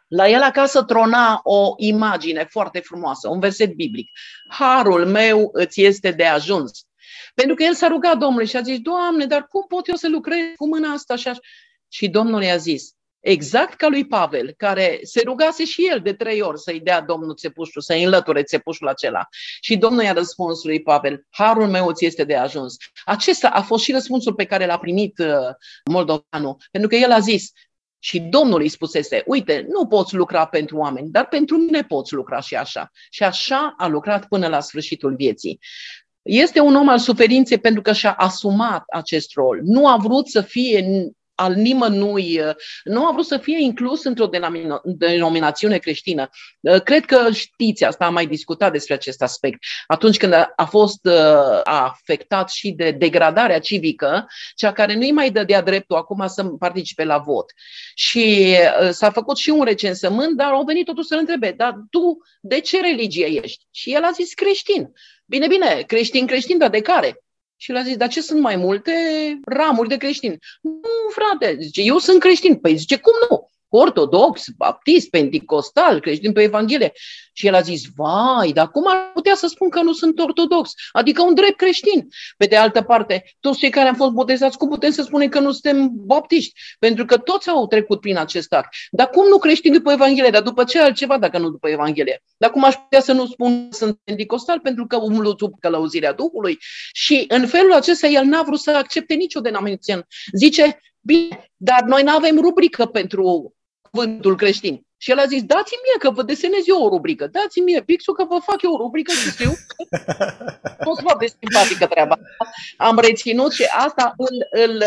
La 0.07 0.29
el 0.29 0.41
acasă 0.41 0.83
trona 0.83 1.39
o 1.43 1.73
imagine 1.77 2.47
foarte 2.49 2.79
frumoasă, 2.79 3.29
un 3.29 3.39
verset 3.39 3.73
biblic. 3.73 4.09
Harul 4.49 5.05
meu 5.05 5.49
îți 5.53 5.81
este 5.81 6.11
de 6.11 6.25
ajuns. 6.25 6.71
Pentru 7.33 7.55
că 7.55 7.63
el 7.63 7.73
s-a 7.73 7.87
rugat 7.87 8.17
Domnului 8.17 8.47
și 8.47 8.57
a 8.57 8.61
zis, 8.61 8.79
Doamne, 8.79 9.25
dar 9.25 9.47
cum 9.47 9.65
pot 9.67 9.87
eu 9.87 9.95
să 9.95 10.09
lucrez 10.09 10.55
cu 10.55 10.67
mâna 10.67 10.91
asta? 10.91 11.15
Și, 11.15 11.27
așa? 11.27 11.39
și 11.87 12.07
Domnul 12.07 12.43
i-a 12.43 12.57
zis, 12.57 12.91
Exact 13.19 13.73
ca 13.73 13.87
lui 13.87 14.07
Pavel, 14.07 14.53
care 14.57 14.99
se 15.03 15.21
rugase 15.25 15.65
și 15.65 15.87
el 15.91 15.99
de 15.99 16.13
trei 16.13 16.41
ori 16.41 16.59
să-i 16.59 16.79
dea 16.79 17.01
Domnul 17.01 17.35
țepușul, 17.35 17.81
să-i 17.81 18.03
înlăture 18.03 18.43
țepușul 18.43 18.87
acela. 18.87 19.27
Și 19.61 19.77
Domnul 19.77 20.03
i-a 20.03 20.13
răspuns 20.13 20.63
lui 20.63 20.81
Pavel, 20.81 21.25
harul 21.29 21.67
meu 21.67 21.91
ți 21.91 22.05
este 22.05 22.23
de 22.23 22.35
ajuns. 22.35 22.75
Acesta 23.05 23.49
a 23.49 23.61
fost 23.61 23.83
și 23.83 23.91
răspunsul 23.91 24.33
pe 24.33 24.45
care 24.45 24.65
l-a 24.65 24.77
primit 24.77 25.19
uh, 25.19 25.27
Moldovanul, 25.91 26.57
pentru 26.71 26.89
că 26.89 26.95
el 26.95 27.11
a 27.11 27.19
zis, 27.19 27.51
și 28.01 28.19
Domnul 28.19 28.61
îi 28.61 28.69
spusese, 28.69 29.23
uite, 29.25 29.65
nu 29.69 29.87
poți 29.87 30.15
lucra 30.15 30.45
pentru 30.45 30.77
oameni, 30.77 31.09
dar 31.09 31.27
pentru 31.27 31.57
mine 31.57 31.83
poți 31.83 32.13
lucra 32.13 32.39
și 32.39 32.55
așa. 32.55 32.91
Și 33.09 33.23
așa 33.23 33.73
a 33.77 33.87
lucrat 33.87 34.27
până 34.27 34.47
la 34.47 34.59
sfârșitul 34.59 35.15
vieții. 35.15 35.59
Este 36.21 36.59
un 36.59 36.75
om 36.75 36.89
al 36.89 36.99
suferinței 36.99 37.59
pentru 37.59 37.81
că 37.81 37.93
și-a 37.93 38.11
asumat 38.11 38.83
acest 38.93 39.33
rol. 39.33 39.59
Nu 39.63 39.87
a 39.87 39.97
vrut 39.97 40.27
să 40.27 40.41
fie 40.41 41.09
al 41.39 41.53
nimănui, 41.53 42.39
uh, 42.39 42.55
nu 42.83 43.05
a 43.05 43.11
vrut 43.11 43.25
să 43.25 43.37
fie 43.37 43.61
inclus 43.61 44.03
într-o 44.03 44.29
denominațiune 44.83 45.77
creștină. 45.77 46.29
Uh, 46.59 46.81
cred 46.81 47.05
că 47.05 47.31
știți 47.31 47.83
asta, 47.83 48.05
am 48.05 48.13
mai 48.13 48.27
discutat 48.27 48.71
despre 48.71 48.93
acest 48.93 49.21
aspect. 49.21 49.59
Atunci 49.87 50.17
când 50.17 50.33
a 50.55 50.65
fost 50.65 51.05
uh, 51.05 51.61
afectat 51.63 52.49
și 52.49 52.71
de 52.71 52.91
degradarea 52.91 53.59
civică, 53.59 54.27
cea 54.55 54.71
care 54.71 54.95
nu-i 54.95 55.11
mai 55.11 55.31
dădea 55.31 55.61
dreptul 55.61 55.95
acum 55.95 56.27
să 56.27 56.43
participe 56.43 57.03
la 57.03 57.17
vot. 57.17 57.51
Și 57.93 58.55
s-a 58.89 59.11
făcut 59.11 59.37
și 59.37 59.49
un 59.49 59.63
recensământ, 59.63 60.37
dar 60.37 60.51
au 60.51 60.63
venit 60.63 60.85
totuși 60.85 61.07
să-l 61.07 61.17
întrebe, 61.17 61.53
dar 61.57 61.73
tu 61.89 62.17
de 62.41 62.59
ce 62.59 62.81
religie 62.81 63.41
ești? 63.43 63.65
Și 63.71 63.93
el 63.93 64.03
a 64.03 64.11
zis 64.11 64.33
creștin. 64.33 64.91
Bine, 65.25 65.47
bine, 65.47 65.83
creștin, 65.87 66.25
creștin, 66.25 66.57
dar 66.57 66.69
de 66.69 66.81
care? 66.81 67.23
Și 67.61 67.71
l-a 67.71 67.81
zis, 67.83 67.95
dar 67.97 68.07
ce 68.07 68.21
sunt 68.21 68.41
mai 68.41 68.55
multe 68.55 68.93
ramuri 69.45 69.89
de 69.89 69.97
creștini? 69.97 70.37
Nu, 70.61 71.09
frate, 71.09 71.57
zice, 71.61 71.81
eu 71.81 71.97
sunt 71.97 72.19
creștin. 72.19 72.55
Păi 72.55 72.75
zice, 72.75 72.97
cum 72.97 73.13
nu? 73.29 73.49
Ortodox, 73.69 74.45
baptist, 74.57 75.09
pentecostal, 75.09 75.99
creștin 75.99 76.31
pe 76.31 76.41
Evanghelie. 76.41 76.91
Și 77.33 77.47
el 77.47 77.53
a 77.53 77.61
zis, 77.61 77.81
vai, 77.95 78.51
dar 78.51 78.69
cum 78.69 78.83
ar 78.87 79.11
putea 79.13 79.35
să 79.35 79.47
spun 79.47 79.69
că 79.69 79.81
nu 79.81 79.93
sunt 79.93 80.19
ortodox? 80.19 80.73
Adică 80.91 81.21
un 81.21 81.33
drept 81.33 81.57
creștin. 81.57 82.07
Pe 82.37 82.45
de 82.45 82.55
altă 82.55 82.81
parte, 82.81 83.23
toți 83.39 83.59
cei 83.59 83.69
care 83.69 83.87
am 83.87 83.95
fost 83.95 84.11
botezați, 84.11 84.57
cum 84.57 84.69
putem 84.69 84.91
să 84.91 85.01
spunem 85.01 85.29
că 85.29 85.39
nu 85.39 85.51
suntem 85.51 85.91
baptiști? 85.93 86.59
Pentru 86.79 87.05
că 87.05 87.17
toți 87.17 87.49
au 87.49 87.67
trecut 87.67 87.99
prin 87.99 88.17
acest 88.17 88.53
act. 88.53 88.75
Dar 88.91 89.09
cum 89.09 89.27
nu 89.27 89.37
creștin 89.37 89.73
după 89.73 89.91
Evanghelie? 89.91 90.29
Dar 90.29 90.41
după 90.41 90.63
ce 90.63 90.79
altceva 90.79 91.17
dacă 91.17 91.37
nu 91.37 91.49
după 91.49 91.69
Evanghelie? 91.69 92.23
Dar 92.37 92.51
cum 92.51 92.63
aș 92.63 92.75
putea 92.75 92.99
să 92.99 93.13
nu 93.13 93.25
spun 93.25 93.69
că 93.69 93.75
sunt 93.75 93.99
pentecostal 94.03 94.59
pentru 94.59 94.87
că 94.87 94.97
umlu 94.97 95.35
sub 95.37 95.53
călăuzirea 95.59 96.13
Duhului? 96.13 96.57
Și 96.93 97.25
în 97.27 97.47
felul 97.47 97.73
acesta 97.73 98.07
el 98.07 98.23
n-a 98.23 98.41
vrut 98.41 98.59
să 98.59 98.71
accepte 98.71 99.13
nicio 99.13 99.39
denominație. 99.39 100.07
Zice, 100.33 100.79
bine, 100.99 101.51
dar 101.57 101.83
noi 101.83 102.03
nu 102.03 102.11
avem 102.11 102.39
rubrică 102.39 102.85
pentru 102.85 103.53
cuvântul 103.91 104.35
creștin. 104.35 104.87
Și 104.97 105.11
el 105.11 105.19
a 105.19 105.25
zis, 105.25 105.43
dați-mi 105.43 105.81
mie 105.83 105.97
că 105.99 106.09
vă 106.11 106.23
desenez 106.23 106.67
eu 106.67 106.83
o 106.83 106.89
rubrică, 106.89 107.27
dați-mi 107.27 107.65
mie 107.65 107.83
pixul 107.83 108.13
că 108.13 108.25
vă 108.29 108.37
fac 108.45 108.61
eu 108.61 108.71
o 108.71 108.77
rubrică 108.77 109.11
și 109.11 109.29
știu. 109.29 109.51
Fost 110.83 111.01
foarte 111.07 111.27
simpatică 111.39 111.87
treaba. 111.87 112.19
Am 112.77 112.99
reținut 112.99 113.51
și 113.53 113.63
asta 113.63 114.13
îl, 114.17 114.63
îl 114.63 114.83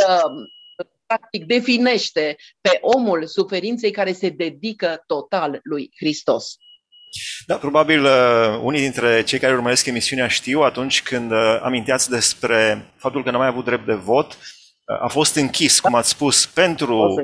practic 1.06 1.44
definește 1.44 2.36
pe 2.60 2.78
omul 2.80 3.26
suferinței 3.26 3.90
care 3.90 4.12
se 4.12 4.28
dedică 4.28 5.02
total 5.06 5.60
lui 5.62 5.90
Hristos. 5.96 6.56
Da, 7.46 7.56
probabil 7.56 8.04
uh, 8.04 8.60
unii 8.62 8.80
dintre 8.80 9.22
cei 9.22 9.38
care 9.38 9.54
urmăresc 9.54 9.86
emisiunea 9.86 10.28
știu 10.28 10.60
atunci 10.60 11.02
când 11.02 11.30
uh, 11.30 11.60
aminteați 11.62 12.10
despre 12.10 12.92
faptul 12.96 13.22
că 13.22 13.30
n-a 13.30 13.38
mai 13.38 13.46
avut 13.46 13.64
drept 13.64 13.86
de 13.86 13.94
vot, 13.94 14.32
uh, 14.32 15.02
a 15.02 15.08
fost 15.08 15.36
închis, 15.36 15.80
cum 15.80 15.94
ați 15.94 16.08
spus, 16.08 16.46
pentru 16.46 17.20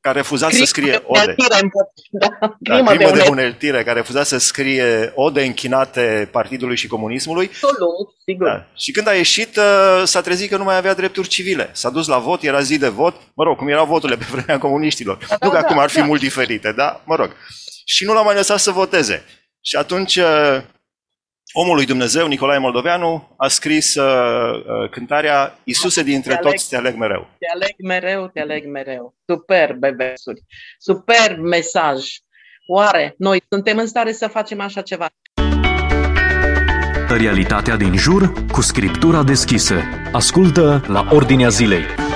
că 0.00 0.08
a 0.08 0.12
refuzat 0.12 0.48
crimă 0.48 0.64
să 0.64 0.70
scrie 0.70 1.02
ode. 1.06 1.34
Da, 1.36 1.56
crimă, 2.62 2.90
da, 2.90 2.94
crimă 2.94 3.10
de, 3.10 3.22
de 3.22 3.28
uneltire, 3.28 3.78
care 3.78 3.90
a 3.90 3.92
refuzat 3.92 4.26
să 4.26 4.38
scrie 4.38 5.12
ode 5.14 5.42
închinate 5.42 6.28
partidului 6.32 6.76
și 6.76 6.86
comunismului. 6.86 7.44
Absolut, 7.46 8.08
sigur. 8.24 8.46
Da. 8.46 8.66
Și 8.76 8.90
când 8.90 9.08
a 9.08 9.12
ieșit, 9.12 9.56
uh, 9.56 10.02
s-a 10.04 10.20
trezit 10.20 10.50
că 10.50 10.56
nu 10.56 10.64
mai 10.64 10.76
avea 10.76 10.94
drepturi 10.94 11.28
civile. 11.28 11.70
S-a 11.72 11.90
dus 11.90 12.06
la 12.06 12.18
vot, 12.18 12.42
era 12.42 12.60
zi 12.60 12.78
de 12.78 12.88
vot, 12.88 13.14
mă 13.34 13.44
rog, 13.44 13.56
cum 13.56 13.68
erau 13.68 13.86
voturile 13.86 14.18
pe 14.18 14.26
vremea 14.30 14.58
comuniștilor. 14.66 15.26
Da, 15.28 15.36
nu 15.40 15.48
că 15.48 15.54
da, 15.54 15.62
acum 15.62 15.78
ar 15.78 15.90
fi 15.90 15.98
da. 15.98 16.04
mult 16.04 16.20
diferite, 16.20 16.72
da? 16.72 17.02
Mă 17.04 17.14
rog. 17.14 17.30
Și 17.84 18.04
nu 18.04 18.12
l-a 18.12 18.22
mai 18.22 18.34
lăsat 18.34 18.58
să 18.58 18.70
voteze. 18.70 19.24
Și 19.60 19.76
atunci 19.76 20.16
uh, 20.16 20.60
omul 21.52 21.74
lui 21.74 21.86
Dumnezeu, 21.86 22.26
Nicolae 22.26 22.58
Moldoveanu, 22.58 23.34
a 23.36 23.48
scris 23.48 23.94
uh, 23.94 24.04
uh, 24.04 24.90
cântarea 24.90 25.58
Iisuse 25.64 26.02
dintre 26.02 26.32
te 26.32 26.38
aleg, 26.38 26.52
toți 26.52 26.68
te 26.68 26.76
aleg 26.76 26.94
mereu. 26.94 27.28
Te 27.38 27.46
aleg 27.54 27.74
mereu, 27.78 28.28
te 28.28 28.40
aleg 28.40 28.66
mereu. 28.66 29.14
Superbe 29.26 29.90
versuri, 29.90 30.40
superb 30.78 31.38
mesaj. 31.38 32.04
Oare 32.66 33.14
noi 33.18 33.42
suntem 33.48 33.78
în 33.78 33.86
stare 33.86 34.12
să 34.12 34.26
facem 34.26 34.60
așa 34.60 34.80
ceva? 34.80 35.08
Realitatea 37.08 37.76
din 37.76 37.96
jur 37.96 38.32
cu 38.52 38.60
scriptura 38.60 39.22
deschisă. 39.22 39.74
Ascultă 40.12 40.84
la 40.86 41.06
Ordinea 41.10 41.48
Zilei. 41.48 42.09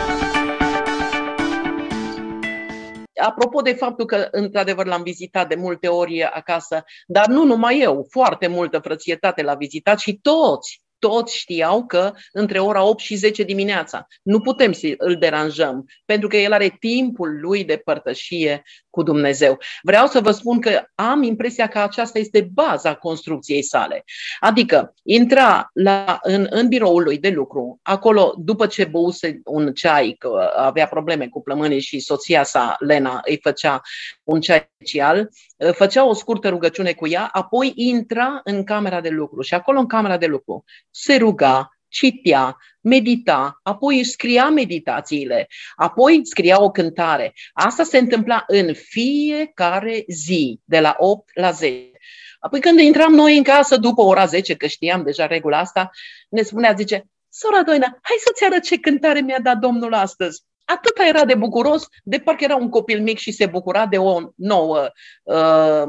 Apropo 3.25 3.61
de 3.61 3.73
faptul 3.73 4.07
că, 4.07 4.29
într-adevăr, 4.31 4.87
l-am 4.87 5.03
vizitat 5.03 5.49
de 5.49 5.55
multe 5.55 5.89
ori 5.89 6.23
acasă, 6.23 6.85
dar 7.07 7.27
nu 7.27 7.45
numai 7.45 7.81
eu, 7.81 8.07
foarte 8.11 8.47
multă 8.47 8.79
frățietate 8.79 9.43
l-a 9.43 9.55
vizitat 9.55 9.99
și 9.99 10.19
toți, 10.23 10.84
toți 10.99 11.37
știau 11.37 11.87
că 11.87 12.13
între 12.33 12.59
ora 12.59 12.85
8 12.85 13.01
și 13.01 13.15
10 13.15 13.43
dimineața 13.43 14.07
nu 14.23 14.41
putem 14.41 14.73
să 14.73 14.95
îl 14.97 15.17
deranjăm, 15.17 15.87
pentru 16.05 16.29
că 16.29 16.37
el 16.37 16.53
are 16.53 16.77
timpul 16.81 17.41
lui 17.41 17.65
de 17.65 17.77
părtășie 17.77 18.63
cu 18.91 19.03
Dumnezeu. 19.03 19.59
Vreau 19.83 20.07
să 20.07 20.21
vă 20.21 20.31
spun 20.31 20.61
că 20.61 20.83
am 20.95 21.23
impresia 21.23 21.69
că 21.69 21.79
aceasta 21.79 22.19
este 22.19 22.49
baza 22.53 22.95
construcției 22.95 23.63
sale. 23.63 24.05
Adică 24.41 24.95
intra 25.03 25.71
la, 25.73 26.19
în, 26.23 26.47
în 26.51 26.69
biroul 26.69 27.03
lui 27.03 27.19
de 27.19 27.29
lucru, 27.29 27.79
acolo, 27.83 28.35
după 28.39 28.67
ce 28.67 28.85
băuse 28.85 29.41
un 29.45 29.73
ceai, 29.73 30.17
că 30.19 30.53
avea 30.57 30.87
probleme 30.87 31.29
cu 31.29 31.43
plămânii 31.43 31.81
și 31.81 31.99
soția 31.99 32.43
sa, 32.43 32.77
Lena, 32.79 33.21
îi 33.25 33.39
făcea 33.43 33.81
un 34.25 34.41
ceai 34.41 34.73
special, 34.85 35.31
făcea 35.73 36.05
o 36.05 36.13
scurtă 36.13 36.49
rugăciune 36.49 36.93
cu 36.93 37.09
ea, 37.09 37.29
apoi 37.33 37.73
intra 37.75 38.41
în 38.45 38.65
camera 38.65 39.01
de 39.01 39.09
lucru 39.09 39.41
și 39.43 39.55
acolo 39.55 39.79
în 39.79 39.87
camera 39.87 40.17
de 40.17 40.27
lucru 40.27 40.65
se 40.91 41.17
ruga, 41.17 41.69
citea, 41.89 42.57
medita, 42.81 43.61
apoi 43.63 43.99
își 43.99 44.11
scria 44.11 44.49
meditațiile, 44.49 45.49
apoi 45.75 46.21
scria 46.23 46.63
o 46.63 46.71
cântare. 46.71 47.35
Asta 47.53 47.83
se 47.83 47.99
întâmpla 47.99 48.45
în 48.47 48.75
fiecare 48.75 50.05
zi, 50.09 50.61
de 50.65 50.81
la 50.81 50.95
8 50.99 51.31
la 51.35 51.51
10. 51.51 51.91
Apoi 52.39 52.61
când 52.61 52.79
intram 52.79 53.13
noi 53.13 53.37
în 53.37 53.43
casă 53.43 53.77
după 53.77 54.03
ora 54.03 54.27
10, 54.27 54.55
că 54.55 54.67
știam 54.67 55.03
deja 55.03 55.27
regula 55.27 55.59
asta, 55.59 55.91
ne 56.29 56.43
spunea, 56.43 56.73
zice, 56.73 57.07
Sora 57.29 57.63
Doina, 57.63 57.87
hai 57.87 58.17
să-ți 58.25 58.45
arăt 58.45 58.63
ce 58.63 58.79
cântare 58.79 59.21
mi-a 59.21 59.41
dat 59.41 59.59
Domnul 59.59 59.95
astăzi. 59.95 60.43
Atât 60.65 60.99
era 61.09 61.25
de 61.25 61.35
bucuros, 61.35 61.89
de 62.03 62.19
parcă 62.19 62.45
era 62.45 62.57
un 62.57 62.69
copil 62.69 63.03
mic 63.03 63.19
și 63.19 63.33
se 63.33 63.47
bucura 63.47 63.87
de 63.87 63.99
o 63.99 64.21
nouă 64.37 64.89
uh, 65.23 65.83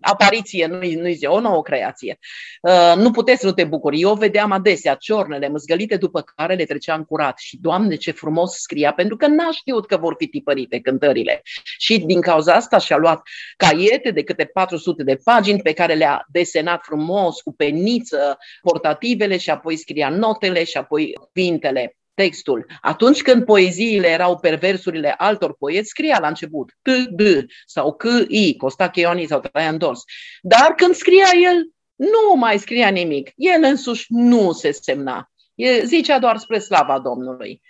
apariție, 0.00 0.66
nu-i, 0.66 0.94
nu 0.94 1.08
zi, 1.08 1.26
o 1.26 1.40
nouă 1.40 1.62
creație. 1.62 2.18
Uh, 2.62 2.92
nu 2.96 3.10
puteți 3.10 3.40
să 3.40 3.46
nu 3.46 3.52
te 3.52 3.64
bucuri. 3.64 4.00
Eu 4.00 4.14
vedeam 4.14 4.50
adesea 4.50 4.94
ciornele 4.94 5.48
măzgălite 5.48 5.96
după 5.96 6.20
care 6.20 6.54
le 6.54 6.64
treceam 6.64 7.04
curat 7.04 7.38
și, 7.38 7.58
Doamne, 7.60 7.94
ce 7.94 8.10
frumos 8.10 8.52
scria, 8.52 8.92
pentru 8.92 9.16
că 9.16 9.26
n-a 9.26 9.50
știut 9.50 9.86
că 9.86 9.96
vor 9.96 10.14
fi 10.18 10.26
tipărite 10.26 10.80
cântările. 10.80 11.40
Și 11.78 11.98
din 11.98 12.20
cauza 12.20 12.54
asta 12.54 12.78
și-a 12.78 12.96
luat 12.96 13.22
caiete 13.56 14.10
de 14.10 14.22
câte 14.22 14.44
400 14.44 15.02
de 15.02 15.20
pagini 15.24 15.62
pe 15.62 15.72
care 15.72 15.94
le-a 15.94 16.26
desenat 16.28 16.80
frumos 16.82 17.40
cu 17.40 17.54
peniță 17.54 18.38
portativele 18.62 19.36
și 19.36 19.50
apoi 19.50 19.76
scria 19.76 20.08
notele 20.08 20.64
și 20.64 20.76
apoi 20.76 21.12
vintele 21.32 21.96
textul. 22.14 22.66
Atunci 22.80 23.22
când 23.22 23.44
poeziile 23.44 24.08
erau 24.08 24.38
perversurile 24.38 25.14
altor 25.18 25.56
poeți, 25.56 25.88
scria 25.88 26.18
la 26.20 26.28
început 26.28 26.72
T-D 26.82 27.20
sau 27.66 27.92
C-I, 27.92 28.56
Costache 28.56 29.00
Ioani 29.00 29.26
sau 29.26 29.40
Traian 29.40 29.78
Dors. 29.78 30.02
Dar 30.42 30.74
când 30.74 30.94
scria 30.94 31.28
el, 31.42 31.68
nu 31.94 32.34
mai 32.36 32.58
scria 32.58 32.88
nimic. 32.88 33.32
El 33.36 33.62
însuși 33.62 34.06
nu 34.08 34.52
se 34.52 34.70
semna. 34.70 35.30
El 35.54 35.86
zicea 35.86 36.18
doar 36.18 36.38
spre 36.38 36.58
slava 36.58 36.98
Domnului. 36.98 37.60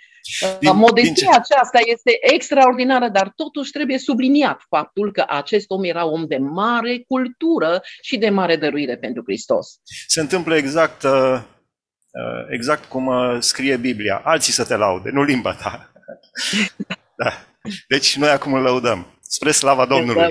Din, 0.61 0.77
Modestia 0.77 1.13
din 1.15 1.29
aceasta 1.29 1.79
este 1.85 2.19
extraordinară, 2.21 3.09
dar 3.09 3.33
totuși 3.37 3.71
trebuie 3.71 3.99
subliniat 3.99 4.61
faptul 4.69 5.13
că 5.13 5.25
acest 5.29 5.71
om 5.71 5.85
era 5.85 6.07
om 6.07 6.27
de 6.27 6.37
mare 6.37 7.05
cultură 7.09 7.83
și 8.03 8.17
de 8.17 8.29
mare 8.29 8.57
dăruire 8.57 8.97
pentru 8.97 9.23
Hristos. 9.27 9.81
Se 10.07 10.21
întâmplă 10.21 10.57
exact 10.57 11.03
uh, 11.03 11.11
Uh, 11.11 11.41
exact 12.49 12.85
cum 12.85 13.07
uh, 13.07 13.37
scrie 13.39 13.77
Biblia. 13.77 14.21
Alții 14.25 14.53
să 14.53 14.65
te 14.65 14.77
laude, 14.77 15.11
nu 15.11 15.23
limba 15.23 15.55
ta. 15.55 15.93
da. 17.23 17.31
Deci 17.89 18.17
noi 18.17 18.29
acum 18.29 18.53
îl 18.53 18.63
lăudăm. 18.63 19.07
Spre 19.21 19.51
slava 19.51 19.87
Domnului. 19.87 20.29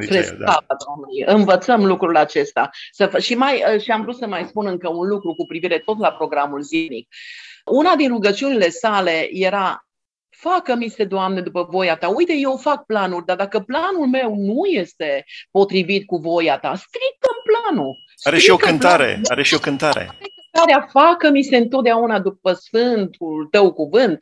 Spre 0.00 0.20
da. 0.20 0.22
slava 0.22 0.64
da. 0.66 0.76
Domnului. 0.86 1.24
Învățăm 1.26 1.86
lucrul 1.86 2.16
acesta. 2.16 2.70
Să, 2.90 3.18
și, 3.18 3.34
mai, 3.34 3.62
uh, 3.74 3.80
și 3.80 3.90
am 3.90 4.02
vrut 4.02 4.16
să 4.16 4.26
mai 4.26 4.44
spun 4.48 4.66
încă 4.66 4.88
un 4.88 5.08
lucru 5.08 5.34
cu 5.34 5.46
privire 5.46 5.78
tot 5.78 5.98
la 5.98 6.12
programul 6.12 6.62
zilnic. 6.62 7.08
Una 7.64 7.96
din 7.96 8.08
rugăciunile 8.08 8.68
sale 8.68 9.28
era 9.30 9.84
facă-mi 10.28 10.88
se, 10.88 11.04
Doamne, 11.04 11.40
după 11.40 11.66
voia 11.70 11.96
Ta. 11.96 12.08
Uite, 12.08 12.32
eu 12.32 12.56
fac 12.56 12.84
planuri, 12.84 13.24
dar 13.24 13.36
dacă 13.36 13.60
planul 13.60 14.06
meu 14.06 14.34
nu 14.36 14.64
este 14.64 15.24
potrivit 15.50 16.06
cu 16.06 16.16
voia 16.16 16.58
Ta, 16.58 16.74
strică 16.74 17.30
planul. 17.44 17.96
Are 18.22 18.38
și 18.38 18.50
o 18.50 18.56
cântare, 18.56 19.04
planul. 19.04 19.26
are 19.28 19.42
și 19.42 19.54
o 19.54 19.58
cântare 19.58 20.19
care 20.50 20.88
facă-mi 20.90 21.42
se 21.42 21.56
întotdeauna 21.56 22.20
după 22.20 22.52
Sfântul 22.52 23.48
tău 23.50 23.72
cuvânt 23.72 24.18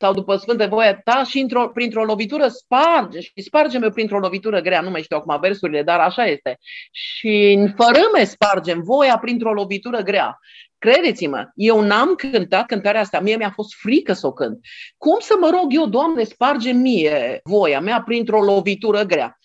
sau 0.00 0.12
după 0.12 0.36
Sfântă 0.36 0.66
voia 0.66 1.00
ta 1.04 1.24
și 1.24 1.38
într-o, 1.38 1.68
printr-o 1.68 2.04
lovitură 2.04 2.48
sparge 2.48 3.20
și 3.20 3.32
spargem 3.36 3.90
printr-o 3.94 4.18
lovitură 4.18 4.60
grea, 4.60 4.80
nu 4.80 4.90
mai 4.90 5.02
știu 5.02 5.16
acum 5.16 5.40
versurile, 5.40 5.82
dar 5.82 6.00
așa 6.00 6.24
este. 6.24 6.58
Și 6.90 7.56
în 7.58 7.72
fărâme 7.76 8.24
spargem 8.24 8.82
voia 8.82 9.18
printr-o 9.18 9.52
lovitură 9.52 10.02
grea. 10.02 10.38
Credeți-mă, 10.78 11.50
eu 11.54 11.80
n-am 11.80 12.14
cântat 12.14 12.66
cântarea 12.66 13.00
asta, 13.00 13.20
mie 13.20 13.36
mi-a 13.36 13.50
fost 13.54 13.74
frică 13.74 14.12
să 14.12 14.26
o 14.26 14.32
cânt. 14.32 14.58
Cum 14.96 15.16
să 15.20 15.34
mă 15.40 15.50
rog 15.50 15.66
eu, 15.74 15.86
Doamne, 15.86 16.24
sparge 16.24 16.72
mie 16.72 17.40
voia 17.44 17.80
mea 17.80 18.02
printr-o 18.02 18.42
lovitură 18.42 19.02
grea? 19.02 19.38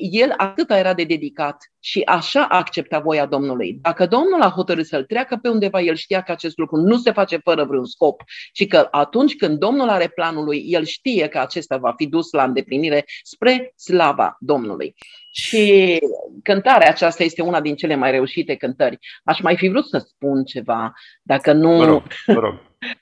El 0.00 0.34
atât 0.36 0.70
era 0.70 0.94
de 0.94 1.04
dedicat 1.04 1.72
și 1.80 2.02
așa 2.04 2.46
accepta 2.46 2.98
voia 2.98 3.26
Domnului. 3.26 3.78
Dacă 3.82 4.06
Domnul 4.06 4.42
a 4.42 4.50
hotărât 4.50 4.86
să-l 4.86 5.04
treacă 5.04 5.38
pe 5.42 5.48
undeva, 5.48 5.80
el 5.80 5.94
știa 5.94 6.20
că 6.20 6.32
acest 6.32 6.58
lucru 6.58 6.76
nu 6.76 6.96
se 6.96 7.12
face 7.12 7.36
fără 7.36 7.64
vreun 7.64 7.84
scop 7.84 8.22
și 8.52 8.66
că 8.66 8.88
atunci 8.90 9.36
când 9.36 9.58
Domnul 9.58 9.88
are 9.88 10.08
planul 10.08 10.44
lui, 10.44 10.64
el 10.66 10.84
știe 10.84 11.28
că 11.28 11.38
acesta 11.38 11.76
va 11.76 11.92
fi 11.96 12.06
dus 12.06 12.30
la 12.30 12.44
îndeplinire 12.44 13.04
spre 13.22 13.72
slava 13.76 14.36
Domnului. 14.40 14.94
Și 15.32 15.98
cântarea 16.42 16.88
aceasta 16.88 17.22
este 17.22 17.42
una 17.42 17.60
din 17.60 17.76
cele 17.76 17.94
mai 17.94 18.10
reușite 18.10 18.54
cântări. 18.54 18.98
Aș 19.24 19.40
mai 19.40 19.56
fi 19.56 19.68
vrut 19.68 19.86
să 19.86 19.98
spun 19.98 20.44
ceva, 20.44 20.92
dacă 21.22 21.52
nu... 21.52 21.76
Vă 21.76 21.84
rog, 21.84 22.02
vă 22.26 22.40
rog. 22.40 22.54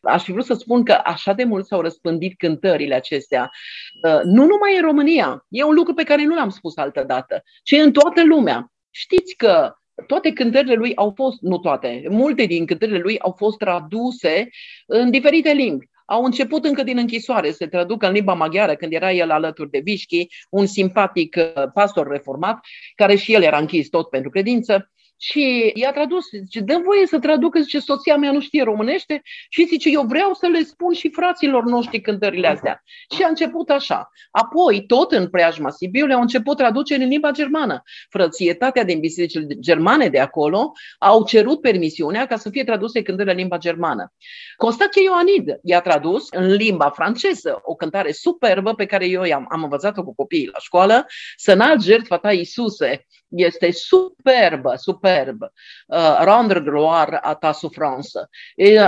Aș 0.03 0.23
fi 0.23 0.33
vrut 0.33 0.45
să 0.45 0.55
spun 0.55 0.85
că 0.85 1.01
așa 1.05 1.33
de 1.33 1.45
mult 1.45 1.67
s-au 1.67 1.81
răspândit 1.81 2.39
cântările 2.39 2.95
acestea, 2.95 3.51
uh, 4.05 4.21
nu 4.25 4.47
numai 4.47 4.77
în 4.77 4.83
România, 4.83 5.47
e 5.49 5.63
un 5.63 5.75
lucru 5.75 5.95
pe 5.95 6.03
care 6.03 6.25
nu 6.25 6.35
l-am 6.35 6.51
spus 6.51 6.77
altă 6.77 7.05
dată, 7.07 7.43
ci 7.63 7.73
în 7.73 7.93
toată 7.93 8.25
lumea. 8.25 8.73
Știți 8.91 9.35
că 9.37 9.75
toate 10.07 10.33
cântările 10.33 10.75
lui 10.75 10.95
au 10.95 11.13
fost, 11.15 11.41
nu 11.41 11.59
toate, 11.59 12.05
multe 12.09 12.45
din 12.45 12.67
cântările 12.67 12.99
lui 12.99 13.19
au 13.19 13.35
fost 13.37 13.59
traduse 13.59 14.49
în 14.87 15.11
diferite 15.11 15.53
limbi. 15.53 15.91
Au 16.05 16.25
început 16.25 16.65
încă 16.65 16.83
din 16.83 16.99
închisoare 16.99 17.51
să 17.51 17.67
traducă 17.67 18.07
în 18.07 18.13
limba 18.13 18.35
maghiară, 18.35 18.75
când 18.75 18.93
era 18.93 19.13
el 19.13 19.31
alături 19.31 19.71
de 19.71 19.79
Vișchi, 19.79 20.27
un 20.51 20.67
simpatic 20.67 21.37
uh, 21.37 21.65
pastor 21.75 22.09
reformat, 22.09 22.61
care 22.95 23.15
și 23.15 23.35
el 23.35 23.43
era 23.43 23.59
închis 23.59 23.89
tot 23.89 24.11
pentru 24.11 24.31
credință. 24.31 24.92
Și 25.25 25.73
i-a 25.75 25.93
tradus, 25.93 26.25
zice, 26.31 26.61
dă 26.61 26.81
voie 26.85 27.07
să 27.07 27.19
traducă, 27.19 27.61
zice, 27.61 27.79
soția 27.79 28.17
mea 28.17 28.33
nu 28.33 28.41
știe 28.41 28.63
românește 28.63 29.23
și 29.49 29.67
zice, 29.67 29.91
eu 29.91 30.03
vreau 30.03 30.35
să 30.35 30.47
le 30.47 30.63
spun 30.63 30.93
și 30.93 31.11
fraților 31.11 31.65
noștri 31.65 32.01
cântările 32.01 32.47
astea. 32.47 32.83
Și 33.15 33.23
a 33.23 33.29
început 33.29 33.71
așa. 33.71 34.11
Apoi, 34.31 34.87
tot 34.87 35.13
în 35.13 35.29
preajma 35.29 35.71
Sibiului, 35.71 36.15
au 36.15 36.21
început 36.21 36.57
traduceri 36.57 37.03
în 37.03 37.09
limba 37.09 37.31
germană. 37.31 37.83
Frățietatea 38.09 38.85
din 38.85 39.01
bisericile 39.01 39.47
germane 39.61 40.09
de 40.09 40.19
acolo 40.19 40.73
au 40.99 41.25
cerut 41.25 41.61
permisiunea 41.61 42.27
ca 42.27 42.37
să 42.37 42.51
fie 42.51 42.65
traduse 42.65 43.03
cântările 43.03 43.33
în 43.33 43.39
limba 43.39 43.59
germană. 43.59 44.13
Constație 44.57 45.03
Ioanid 45.03 45.59
i-a 45.63 45.81
tradus 45.81 46.29
în 46.31 46.53
limba 46.53 46.91
franceză 46.91 47.61
o 47.63 47.75
cântare 47.75 48.13
superbă 48.13 48.75
pe 48.75 48.87
care 48.87 49.07
eu 49.07 49.21
am, 49.21 49.47
am 49.51 49.63
învățat-o 49.63 50.03
cu 50.03 50.15
copiii 50.15 50.51
la 50.53 50.59
școală, 50.59 51.07
să 51.37 51.53
înalt 51.53 51.83
jertfa 51.83 52.19
ta 52.19 52.33
Iisuse, 52.33 53.07
este 53.37 53.71
superbă, 53.71 54.75
superbă. 54.77 55.53
Uh, 55.87 56.19
rendre 56.21 56.61
gloire 56.61 57.19
a 57.23 57.35
ta 57.35 57.53
souffrance. 57.53 58.19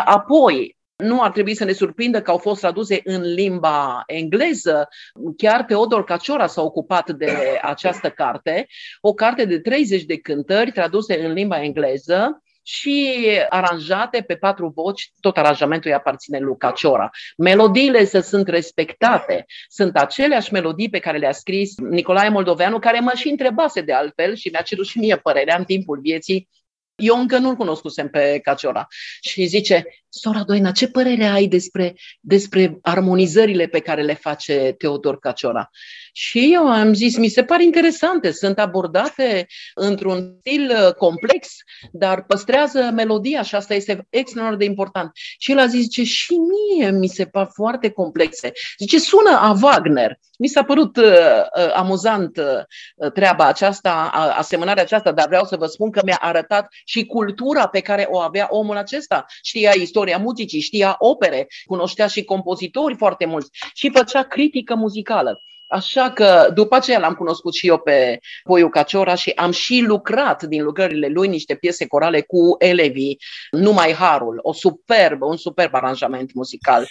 Apoi, 0.05 0.77
nu 0.97 1.23
ar 1.23 1.31
trebui 1.31 1.55
să 1.55 1.65
ne 1.65 1.73
surprindă 1.73 2.23
că 2.23 2.31
au 2.31 2.39
fost 2.39 2.61
traduse 2.61 3.01
în 3.05 3.23
limba 3.23 4.03
engleză. 4.07 4.89
Chiar 5.37 5.63
Teodor 5.63 6.05
Caciora 6.05 6.47
s-a 6.47 6.63
ocupat 6.63 7.11
de 7.11 7.59
această 7.63 8.11
carte, 8.11 8.67
o 9.01 9.15
carte 9.15 9.45
de 9.45 9.59
30 9.59 10.03
de 10.03 10.19
cântări 10.19 10.73
traduse 10.73 11.25
în 11.25 11.33
limba 11.33 11.63
engleză 11.63 12.43
și 12.67 13.21
aranjate 13.49 14.23
pe 14.23 14.37
patru 14.37 14.73
voci, 14.75 15.11
tot 15.21 15.37
aranjamentul 15.37 15.91
îi 15.91 15.97
aparține 15.97 16.39
lui 16.39 16.57
Caciora. 16.59 17.11
Melodiile 17.37 18.05
să 18.05 18.21
sunt 18.21 18.49
respectate, 18.49 19.45
sunt 19.69 19.97
aceleași 19.97 20.53
melodii 20.53 20.91
pe 20.91 20.99
care 20.99 21.19
le-a 21.19 21.33
scris 21.33 21.77
Nicolae 21.77 22.29
Moldoveanu, 22.29 22.79
care 22.79 23.01
mă 23.01 23.13
și 23.15 23.29
întrebase 23.29 23.81
de 23.81 23.93
altfel 23.93 24.35
și 24.35 24.49
mi-a 24.53 24.63
cerut 24.63 24.87
și 24.87 24.99
mie 24.99 25.17
părerea 25.17 25.57
în 25.57 25.65
timpul 25.65 26.01
vieții 26.01 26.49
eu 26.97 27.21
încă 27.21 27.39
nu-l 27.39 27.55
cunoscusem 27.55 28.09
pe 28.09 28.41
Caciora. 28.43 28.87
Și 29.21 29.45
zice, 29.45 29.85
Sora 30.17 30.43
Doina, 30.43 30.71
ce 30.71 30.89
părere 30.89 31.25
ai 31.25 31.47
despre, 31.47 31.95
despre 32.21 32.79
armonizările 32.83 33.67
pe 33.67 33.81
care 33.81 34.03
le 34.03 34.15
face 34.15 34.75
Teodor 34.79 35.19
Caciora? 35.19 35.71
Și 36.13 36.51
eu 36.53 36.67
am 36.67 36.93
zis, 36.93 37.17
mi 37.17 37.29
se 37.29 37.45
par 37.45 37.61
interesante, 37.61 38.33
sunt 38.33 38.59
abordate 38.59 39.47
într-un 39.75 40.37
stil 40.41 40.71
uh, 40.71 40.93
complex, 40.93 41.49
dar 41.93 42.25
păstrează 42.25 42.91
melodia 42.95 43.43
și 43.43 43.55
asta 43.55 43.75
este 43.75 44.07
extraordinar 44.11 44.59
de 44.59 44.65
important. 44.65 45.11
Și 45.39 45.51
el 45.51 45.59
a 45.59 45.67
zis, 45.67 45.81
zice, 45.81 46.05
și 46.05 46.35
mie 46.35 46.91
mi 46.91 47.09
se 47.09 47.25
par 47.25 47.51
foarte 47.53 47.91
complexe. 47.91 48.53
Zice, 48.79 48.99
sună 48.99 49.39
a 49.41 49.59
Wagner. 49.63 50.19
Mi 50.39 50.49
s-a 50.49 50.65
părut 50.65 50.97
uh, 50.97 51.05
uh, 51.05 51.73
amuzant 51.75 52.37
uh, 52.37 53.13
treaba 53.13 53.47
aceasta, 53.47 54.11
asemănarea 54.37 54.83
aceasta, 54.83 55.13
dar 55.13 55.27
vreau 55.27 55.45
să 55.45 55.57
vă 55.57 55.67
spun 55.67 55.91
că 55.91 56.01
mi-a 56.05 56.19
arătat 56.21 56.67
și 56.85 57.07
cultura 57.07 57.69
pe 57.69 57.81
care 57.81 58.07
o 58.11 58.19
avea 58.19 58.47
omul 58.51 58.77
acesta. 58.77 59.25
Știa 59.43 59.71
istoria 59.71 60.04
muzicii, 60.19 60.61
știa 60.61 60.97
opere, 60.99 61.47
cunoștea 61.65 62.07
și 62.07 62.25
compozitori 62.25 62.97
foarte 62.97 63.27
mulți 63.27 63.51
și 63.75 63.91
făcea 63.91 64.23
critică 64.23 64.75
muzicală. 64.75 65.43
Așa 65.67 66.11
că 66.11 66.51
după 66.55 66.75
aceea 66.75 66.99
l-am 66.99 67.15
cunoscut 67.15 67.55
și 67.55 67.67
eu 67.67 67.79
pe 67.79 68.19
Poiu 68.43 68.69
Cacioraș 68.69 69.21
și 69.21 69.31
am 69.31 69.51
și 69.51 69.85
lucrat 69.87 70.43
din 70.43 70.63
lucrările 70.63 71.09
lui 71.09 71.29
niște 71.29 71.55
piese 71.55 71.87
corale 71.87 72.21
cu 72.21 72.57
elevii, 72.59 73.19
Numai 73.51 73.93
Harul, 73.93 74.39
o 74.43 74.53
superbă, 74.53 75.27
un 75.27 75.37
superb 75.37 75.75
aranjament 75.75 76.35
muzical. 76.35 76.87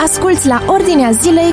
Asculți 0.00 0.46
la 0.46 0.62
Ordinea 0.66 1.10
Zilei 1.10 1.52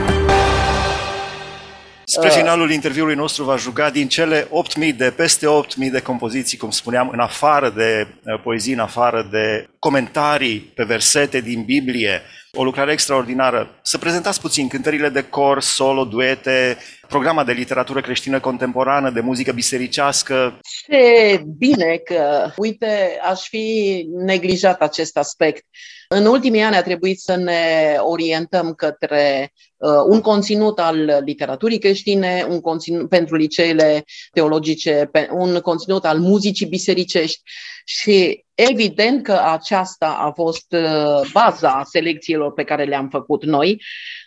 Spre 2.10 2.28
uh. 2.28 2.34
finalul 2.34 2.72
interviului 2.72 3.16
nostru 3.16 3.44
va 3.44 3.56
juga 3.56 3.90
din 3.90 4.08
cele 4.08 4.48
8.000 4.90 4.96
de 4.98 5.12
peste 5.16 5.46
8.000 5.86 5.92
de 5.92 6.02
compoziții, 6.02 6.58
cum 6.58 6.70
spuneam, 6.70 7.10
în 7.10 7.20
afară 7.20 7.70
de 7.70 8.08
uh, 8.08 8.42
poezii, 8.44 8.74
în 8.74 8.80
afară 8.80 9.28
de 9.32 9.68
comentarii 9.80 10.60
pe 10.60 10.84
versete 10.84 11.42
din 11.42 11.64
Biblie, 11.64 12.22
o 12.54 12.64
lucrare 12.64 12.92
extraordinară. 12.92 13.80
Să 13.82 13.98
prezentați 13.98 14.42
puțin 14.42 14.68
cântările 14.68 15.10
de 15.10 15.22
cor, 15.22 15.62
solo, 15.62 16.04
duete, 16.04 16.78
programa 17.08 17.44
de 17.44 17.52
literatură 17.52 18.02
creștină 18.02 18.40
contemporană, 18.40 19.10
de 19.10 19.20
muzică 19.20 19.52
bisericească. 19.52 20.60
Ce 20.86 21.42
bine 21.58 21.98
că, 22.04 22.52
uite, 22.58 23.20
aș 23.30 23.48
fi 23.48 24.06
neglijat 24.26 24.82
acest 24.82 25.18
aspect. 25.18 25.66
În 26.10 26.26
ultimii 26.26 26.62
ani 26.62 26.76
a 26.76 26.82
trebuit 26.82 27.20
să 27.20 27.36
ne 27.36 27.96
orientăm 28.00 28.74
către 28.74 29.54
uh, 29.78 29.90
un 30.08 30.22
conținut 30.22 30.80
al 30.80 31.22
literaturii 31.26 31.80
creștine, 31.80 32.46
un 32.50 32.62
conținut 32.62 33.10
pentru 33.10 33.36
liceele 33.36 34.04
teologice, 34.32 35.10
un 35.32 35.60
conținut 35.60 36.06
al 36.06 36.20
muzicii 36.20 36.66
bisericești 36.66 37.42
și 37.86 38.46
evident 38.56 39.24
că 39.24 39.42
aceasta 39.52 40.18
a 40.20 40.32
fost 40.32 40.72
uh, 40.72 41.30
baza 41.34 41.82
selecțiilor 41.86 42.54
pe 42.54 42.64
care 42.64 42.84
le-am 42.84 43.10
făcut 43.10 43.46
noi. 43.46 43.82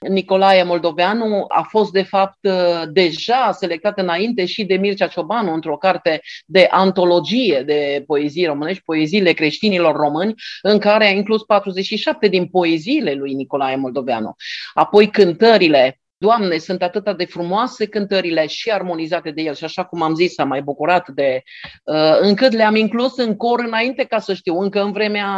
Nicolae 0.09 0.62
Moldoveanu 0.62 1.45
a 1.49 1.62
fost 1.62 1.93
de 1.93 2.03
fapt 2.03 2.38
uh, 2.43 2.83
deja 2.93 3.53
selectat 3.53 3.99
înainte 3.99 4.47
și 4.47 4.64
de 4.64 4.75
Mircea 4.75 5.07
Ciobanu 5.07 5.53
într-o 5.53 5.77
carte 5.77 6.21
de 6.47 6.66
antologie 6.71 7.62
de 7.66 8.05
poezii 8.07 8.47
românești, 8.47 8.83
poeziile 8.83 9.33
creștinilor 9.33 9.97
români, 9.97 10.35
în 10.62 10.79
care 10.79 11.07
a 11.07 11.11
inclus 11.11 11.43
47 11.70 12.28
din 12.28 12.46
poeziile 12.46 13.12
lui 13.12 13.35
Nicolae 13.35 13.76
Moldoveanu. 13.76 14.35
Apoi 14.74 15.11
cântările 15.11 16.00
Doamne, 16.22 16.59
sunt 16.59 16.83
atât 16.83 17.16
de 17.16 17.24
frumoase 17.24 17.87
cântările 17.87 18.46
și 18.46 18.70
armonizate 18.70 19.30
de 19.30 19.42
el 19.42 19.54
și 19.54 19.64
așa 19.64 19.85
cum 19.85 20.02
am 20.02 20.14
zis, 20.14 20.38
am 20.38 20.48
mai 20.48 20.62
bucurat 20.62 21.09
de, 21.09 21.42
uh, 21.85 22.18
încât 22.20 22.52
le-am 22.52 22.74
inclus 22.74 23.16
în 23.16 23.37
cor 23.37 23.61
înainte 23.61 24.04
ca 24.04 24.18
să 24.18 24.35
știu, 24.35 24.59
încă 24.59 24.83
în 24.83 24.92
vremea 24.92 25.28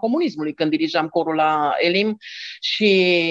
comunismului, 0.00 0.54
când 0.54 0.70
dirijam 0.70 1.08
corul 1.08 1.34
la 1.34 1.72
Elim 1.78 2.16
și 2.60 3.22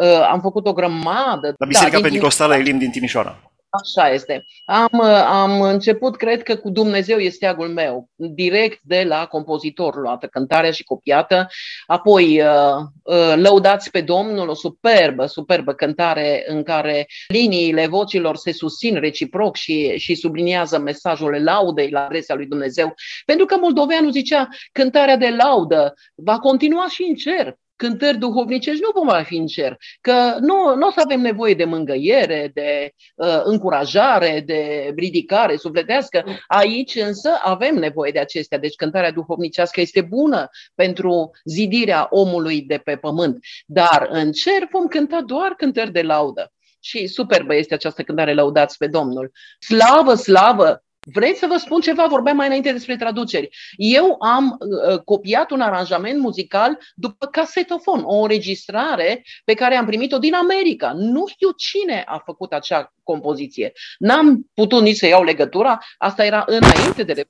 uh, 0.00 0.26
am 0.30 0.40
făcut 0.40 0.66
o 0.66 0.72
grămadă. 0.72 1.54
La 1.58 1.66
Biserica 1.66 1.96
da, 1.96 2.02
Pentecostală 2.02 2.54
Elim 2.54 2.78
din 2.78 2.90
Timișoara. 2.90 3.52
Așa 3.70 4.08
este. 4.08 4.44
Am, 4.64 5.00
am 5.26 5.60
început, 5.60 6.16
cred 6.16 6.42
că 6.42 6.56
cu 6.56 6.70
Dumnezeu 6.70 7.18
este 7.18 7.34
steagul 7.34 7.68
meu, 7.68 8.08
direct 8.14 8.80
de 8.82 9.04
la 9.08 9.26
compozitor, 9.26 9.96
luată 9.96 10.26
cântarea 10.26 10.70
și 10.70 10.84
copiată. 10.84 11.48
Apoi, 11.86 12.40
uh, 12.40 12.76
uh, 13.02 13.34
Lăudați 13.36 13.90
pe 13.90 14.00
Domnul, 14.00 14.48
o 14.48 14.54
superbă, 14.54 15.26
superbă 15.26 15.72
cântare 15.72 16.44
în 16.46 16.62
care 16.62 17.06
liniile 17.28 17.86
vocilor 17.86 18.36
se 18.36 18.52
susțin 18.52 18.94
reciproc 18.94 19.56
și, 19.56 19.98
și 19.98 20.14
subliniază 20.14 20.78
mesajul 20.78 21.42
laudei 21.42 21.90
la 21.90 22.04
adresa 22.04 22.34
lui 22.34 22.46
Dumnezeu. 22.46 22.94
Pentru 23.24 23.46
că 23.46 23.56
moldoveanul 23.56 24.10
zicea, 24.10 24.48
cântarea 24.72 25.16
de 25.16 25.28
laudă 25.28 25.94
va 26.14 26.38
continua 26.38 26.86
și 26.88 27.02
în 27.02 27.14
cer 27.14 27.56
cântări 27.78 28.18
duhovnicești 28.18 28.82
nu 28.82 28.90
vom 28.94 29.06
mai 29.06 29.24
fi 29.24 29.36
în 29.36 29.46
cer, 29.46 29.76
că 30.00 30.36
nu, 30.40 30.74
nu 30.74 30.86
o 30.86 30.90
să 30.90 31.00
avem 31.04 31.20
nevoie 31.20 31.54
de 31.54 31.64
mângăiere, 31.64 32.50
de 32.54 32.92
uh, 33.14 33.40
încurajare, 33.44 34.42
de 34.46 34.92
ridicare 34.96 35.56
sufletească. 35.56 36.24
Aici 36.46 36.94
însă 36.94 37.30
avem 37.42 37.74
nevoie 37.74 38.10
de 38.12 38.18
acestea, 38.18 38.58
deci 38.58 38.74
cântarea 38.74 39.10
duhovnicească 39.10 39.80
este 39.80 40.00
bună 40.00 40.48
pentru 40.74 41.30
zidirea 41.44 42.06
omului 42.10 42.62
de 42.62 42.78
pe 42.78 42.96
pământ, 42.96 43.38
dar 43.66 44.08
în 44.10 44.32
cer 44.32 44.68
vom 44.70 44.86
cânta 44.86 45.20
doar 45.20 45.54
cântări 45.56 45.92
de 45.92 46.02
laudă. 46.02 46.52
Și 46.80 47.06
superbă 47.06 47.54
este 47.54 47.74
această 47.74 48.02
cântare, 48.02 48.34
lăudați 48.34 48.76
pe 48.76 48.86
Domnul. 48.86 49.32
Slavă, 49.58 50.14
slavă 50.14 50.82
Vreți 51.12 51.38
să 51.38 51.46
vă 51.46 51.56
spun 51.56 51.80
ceva? 51.80 52.06
Vorbeam 52.06 52.36
mai 52.36 52.46
înainte 52.46 52.72
despre 52.72 52.96
traduceri. 52.96 53.48
Eu 53.76 54.16
am 54.20 54.58
uh, 54.58 54.98
copiat 54.98 55.50
un 55.50 55.60
aranjament 55.60 56.20
muzical 56.20 56.78
după 56.94 57.26
casetofon, 57.26 58.02
o 58.04 58.20
înregistrare 58.20 59.22
pe 59.44 59.54
care 59.54 59.76
am 59.76 59.86
primit-o 59.86 60.18
din 60.18 60.34
America. 60.34 60.92
Nu 60.92 61.26
știu 61.26 61.50
cine 61.50 62.02
a 62.06 62.22
făcut 62.24 62.52
acea 62.52 62.92
compoziție. 63.02 63.72
N-am 63.98 64.50
putut 64.54 64.82
nici 64.82 64.96
să 64.96 65.06
iau 65.06 65.24
legătura, 65.24 65.78
asta 65.98 66.24
era 66.24 66.44
înainte 66.46 67.02
de 67.02 67.24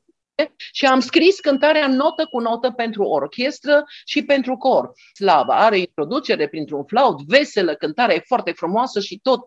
și 0.72 0.86
am 0.86 1.00
scris 1.00 1.40
cântarea 1.40 1.86
notă 1.86 2.26
cu 2.30 2.40
notă 2.40 2.70
pentru 2.70 3.02
orchestră 3.02 3.84
și 4.04 4.24
pentru 4.24 4.56
cor. 4.56 4.92
Slava 5.12 5.54
are 5.54 5.78
introducere 5.78 6.48
printr-un 6.48 6.84
flaut, 6.84 7.20
veselă, 7.26 7.74
cântarea 7.74 8.14
e 8.14 8.22
foarte 8.26 8.52
frumoasă 8.52 9.00
și 9.00 9.18
tot 9.22 9.44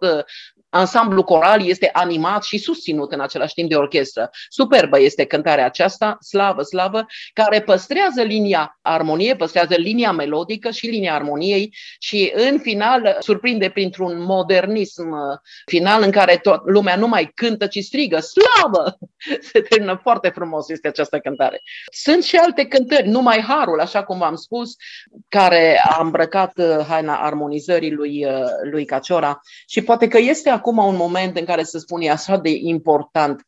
uh, 0.71 0.79
Ansamblu 0.79 1.23
coral 1.23 1.67
este 1.67 1.89
animat 1.93 2.43
și 2.43 2.57
susținut 2.57 3.11
în 3.11 3.19
același 3.19 3.53
timp 3.53 3.69
de 3.69 3.75
orchestră. 3.75 4.29
Superbă 4.49 4.99
este 4.99 5.25
cântarea 5.25 5.65
aceasta, 5.65 6.17
slavă, 6.19 6.61
slavă, 6.61 7.05
care 7.33 7.61
păstrează 7.61 8.21
linia 8.21 8.79
armonie, 8.81 9.35
păstrează 9.35 9.75
linia 9.77 10.11
melodică 10.11 10.69
și 10.69 10.87
linia 10.87 11.13
armoniei 11.13 11.75
și 11.99 12.31
în 12.35 12.59
final 12.59 13.17
surprinde 13.19 13.69
printr-un 13.69 14.23
modernism 14.23 15.15
final 15.65 16.03
în 16.03 16.11
care 16.11 16.37
tot 16.37 16.61
lumea 16.65 16.95
nu 16.95 17.07
mai 17.07 17.31
cântă, 17.35 17.67
ci 17.67 17.79
strigă, 17.83 18.19
slavă! 18.19 18.97
Se 19.51 19.59
termină 19.59 19.99
foarte 20.01 20.29
frumos 20.29 20.69
este 20.69 20.87
această 20.87 21.19
cântare. 21.19 21.61
Sunt 21.91 22.23
și 22.23 22.35
alte 22.35 22.65
cântări, 22.65 23.07
numai 23.07 23.39
Harul, 23.47 23.79
așa 23.79 24.03
cum 24.03 24.17
v-am 24.17 24.35
spus, 24.35 24.75
care 25.27 25.81
a 25.83 26.03
îmbrăcat 26.03 26.51
uh, 26.57 26.85
haina 26.87 27.15
armonizării 27.15 27.91
lui, 27.91 28.25
uh, 28.25 28.43
lui 28.71 28.85
Caciora 28.85 29.41
și 29.67 29.81
poate 29.81 30.07
că 30.07 30.17
este 30.17 30.49
acum 30.61 30.77
un 30.77 30.95
moment 30.95 31.37
în 31.37 31.45
care 31.45 31.63
să 31.63 31.77
spun 31.77 32.01
e 32.01 32.09
așa 32.09 32.37
de 32.37 32.49
important 32.49 33.45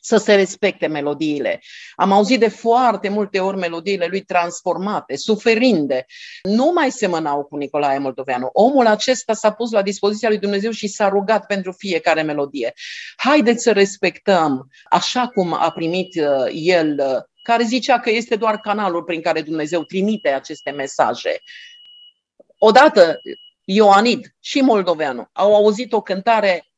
să 0.00 0.16
se 0.16 0.34
respecte 0.34 0.86
melodiile. 0.86 1.60
Am 1.94 2.12
auzit 2.12 2.40
de 2.40 2.48
foarte 2.48 3.08
multe 3.08 3.40
ori 3.40 3.56
melodiile 3.56 4.06
lui 4.06 4.20
transformate, 4.20 5.16
suferinde. 5.16 6.06
Nu 6.42 6.70
mai 6.74 6.90
semănau 6.90 7.44
cu 7.44 7.56
Nicolae 7.56 7.98
Moldoveanu. 7.98 8.48
Omul 8.52 8.86
acesta 8.86 9.32
s-a 9.32 9.52
pus 9.52 9.70
la 9.70 9.82
dispoziția 9.82 10.28
lui 10.28 10.38
Dumnezeu 10.38 10.70
și 10.70 10.86
s-a 10.86 11.08
rugat 11.08 11.46
pentru 11.46 11.72
fiecare 11.72 12.22
melodie. 12.22 12.72
Haideți 13.16 13.62
să 13.62 13.72
respectăm 13.72 14.68
așa 14.90 15.28
cum 15.28 15.52
a 15.52 15.70
primit 15.70 16.20
uh, 16.20 16.50
el, 16.52 16.94
uh, 16.98 17.22
care 17.42 17.64
zicea 17.64 18.00
că 18.00 18.10
este 18.10 18.36
doar 18.36 18.58
canalul 18.58 19.02
prin 19.02 19.20
care 19.20 19.40
Dumnezeu 19.42 19.82
trimite 19.82 20.28
aceste 20.28 20.70
mesaje. 20.70 21.40
Odată 22.58 23.20
Ioanid 23.70 24.34
și 24.40 24.60
Moldoveanu 24.60 25.28
au 25.32 25.54
auzit 25.54 25.92
o 25.92 26.02
cântare 26.02 26.68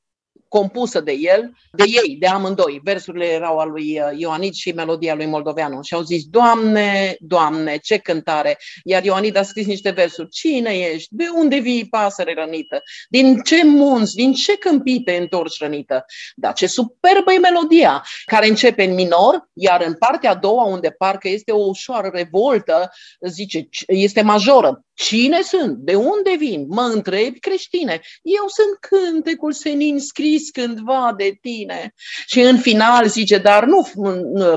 compusă 0.48 1.00
de 1.00 1.12
el, 1.12 1.52
de 1.72 1.84
ei, 1.86 2.16
de 2.16 2.26
amândoi. 2.26 2.80
Versurile 2.84 3.24
erau 3.24 3.58
al 3.58 3.70
lui 3.70 4.00
uh, 4.00 4.18
Ioanid 4.18 4.54
și 4.54 4.72
melodia 4.72 5.14
lui 5.14 5.26
Moldoveanu. 5.26 5.82
Și 5.82 5.94
au 5.94 6.02
zis, 6.02 6.24
Doamne, 6.24 7.16
Doamne, 7.18 7.76
ce 7.76 7.98
cântare! 7.98 8.58
Iar 8.84 9.04
Ioanid 9.04 9.36
a 9.36 9.42
scris 9.42 9.66
niște 9.66 9.90
versuri. 9.90 10.28
Cine 10.28 10.70
ești? 10.70 11.08
De 11.10 11.24
unde 11.34 11.58
vii 11.58 11.88
pasăre 11.88 12.34
rănită? 12.34 12.82
Din 13.08 13.40
ce 13.40 13.64
munți? 13.64 14.14
Din 14.14 14.32
ce 14.32 14.56
câmpii 14.56 15.02
te 15.02 15.12
întorci 15.12 15.60
rănită? 15.60 16.04
Dar 16.34 16.52
ce 16.52 16.66
superbă 16.66 17.32
e 17.32 17.38
melodia, 17.38 18.04
care 18.24 18.48
începe 18.48 18.84
în 18.84 18.94
minor, 18.94 19.48
iar 19.52 19.82
în 19.86 19.94
partea 19.94 20.30
a 20.30 20.34
doua, 20.34 20.64
unde 20.64 20.90
parcă 20.90 21.28
este 21.28 21.52
o 21.52 21.68
ușoară 21.68 22.10
revoltă, 22.12 22.90
zice, 23.20 23.68
este 23.86 24.22
majoră. 24.22 24.84
Cine 24.94 25.42
sunt? 25.42 25.76
De 25.76 25.94
unde 25.94 26.34
vin? 26.38 26.66
Mă 26.68 26.82
întrebi 26.82 27.38
creștine. 27.38 28.00
Eu 28.22 28.44
sunt 28.46 28.76
cântecul 28.80 29.52
senin 29.52 29.98
scris 29.98 30.50
cândva 30.50 31.14
de 31.16 31.38
tine. 31.40 31.94
Și 32.26 32.40
în 32.40 32.58
final 32.58 33.08
zice, 33.08 33.38
dar 33.38 33.64
nu 33.64 33.86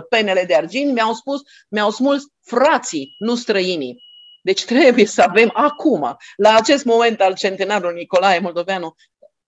penele 0.09 0.43
de 0.43 0.55
argint, 0.55 0.93
mi-au 0.93 1.13
spus, 1.13 1.41
mi-au 1.69 1.91
smuls 1.91 2.23
frații, 2.41 3.15
nu 3.17 3.35
străinii. 3.35 4.01
Deci 4.41 4.65
trebuie 4.65 5.05
să 5.05 5.21
avem 5.21 5.49
acum, 5.53 6.17
la 6.35 6.55
acest 6.55 6.85
moment 6.85 7.21
al 7.21 7.35
centenarului 7.35 7.99
Nicolae 7.99 8.39
Moldoveanu, 8.39 8.95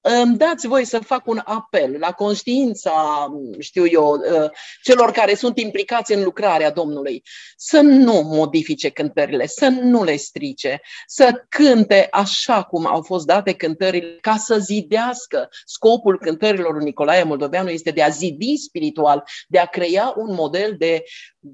îmi 0.07 0.37
dați 0.37 0.67
voi 0.67 0.85
să 0.85 0.99
fac 0.99 1.27
un 1.27 1.41
apel 1.43 1.95
la 1.99 2.11
conștiința, 2.11 3.27
știu 3.59 3.87
eu, 3.87 4.11
ă, 4.11 4.51
celor 4.83 5.11
care 5.11 5.35
sunt 5.35 5.59
implicați 5.59 6.13
în 6.13 6.23
lucrarea 6.23 6.71
Domnului, 6.71 7.23
să 7.57 7.79
nu 7.81 8.21
modifice 8.25 8.89
cântările, 8.89 9.47
să 9.47 9.67
nu 9.67 10.03
le 10.03 10.15
strice, 10.15 10.81
să 11.07 11.45
cânte 11.49 12.07
așa 12.11 12.63
cum 12.63 12.85
au 12.87 13.01
fost 13.01 13.25
date 13.25 13.53
cântările, 13.53 14.17
ca 14.21 14.37
să 14.37 14.57
zidească. 14.57 15.49
Scopul 15.65 16.19
cântărilor 16.19 16.73
lui 16.73 16.83
Nicolae 16.83 17.23
Moldoveanu 17.23 17.69
este 17.69 17.91
de 17.91 18.01
a 18.01 18.09
zidi 18.09 18.57
spiritual, 18.57 19.23
de 19.47 19.59
a 19.59 19.65
crea 19.65 20.13
un 20.15 20.33
model 20.33 20.75
de 20.77 21.03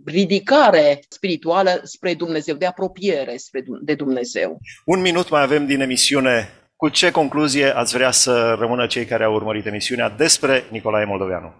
ridicare 0.06 1.00
spirituală 1.10 1.80
spre 1.84 2.14
Dumnezeu, 2.14 2.56
de 2.56 2.66
apropiere 2.66 3.38
spre 3.38 3.64
de 3.82 3.94
Dumnezeu. 3.94 4.60
Un 4.86 5.02
minut 5.02 5.30
mai 5.30 5.42
avem 5.42 5.66
din 5.66 5.82
emisiune 5.82 6.61
cu 6.82 6.89
ce 6.89 7.12
concluzie 7.12 7.76
ați 7.76 7.94
vrea 7.94 8.12
să 8.12 8.56
rămână 8.60 8.88
cei 8.88 9.06
care 9.06 9.24
au 9.24 9.34
urmărit 9.34 9.65
emisiunea 9.65 10.10
despre 10.10 10.67
Nicolae 10.72 11.06
Moldoveanu? 11.06 11.54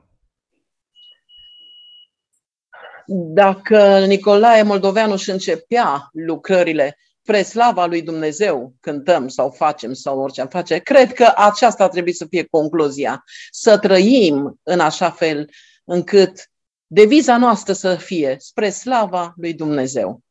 Dacă 3.08 4.06
Nicolae 4.06 4.62
Moldoveanu 4.62 5.12
își 5.12 5.30
începea 5.30 6.10
lucrările 6.12 6.98
spre 7.22 7.42
slava 7.42 7.86
lui 7.86 8.02
Dumnezeu, 8.02 8.74
cântăm 8.80 9.28
sau 9.28 9.50
facem 9.50 9.94
sau 9.94 10.20
orice 10.20 10.42
am 10.42 10.48
face, 10.48 10.78
cred 10.78 11.14
că 11.14 11.34
aceasta 11.36 11.88
trebuie 11.88 12.14
să 12.14 12.26
fie 12.30 12.44
concluzia. 12.44 13.24
Să 13.52 13.78
trăim 13.78 14.60
în 14.64 14.80
așa 14.80 15.10
fel 15.10 15.50
încât 15.84 16.52
deviza 16.88 17.38
noastră 17.38 17.74
să 17.74 17.96
fie 17.96 18.36
spre 18.40 18.70
slava 18.70 19.34
lui 19.36 19.54
Dumnezeu. 19.54 20.22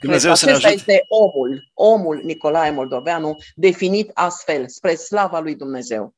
Dumnezeu 0.00 0.34
să 0.34 0.46
ne 0.46 0.52
ajute. 0.52 0.72
este 0.72 1.04
omul, 1.08 1.70
omul 1.74 2.20
Nicolae 2.24 2.70
Moldoveanu, 2.70 3.36
definit 3.54 4.10
astfel, 4.14 4.68
spre 4.68 4.94
slava 4.94 5.40
lui 5.40 5.54
Dumnezeu. 5.54 6.14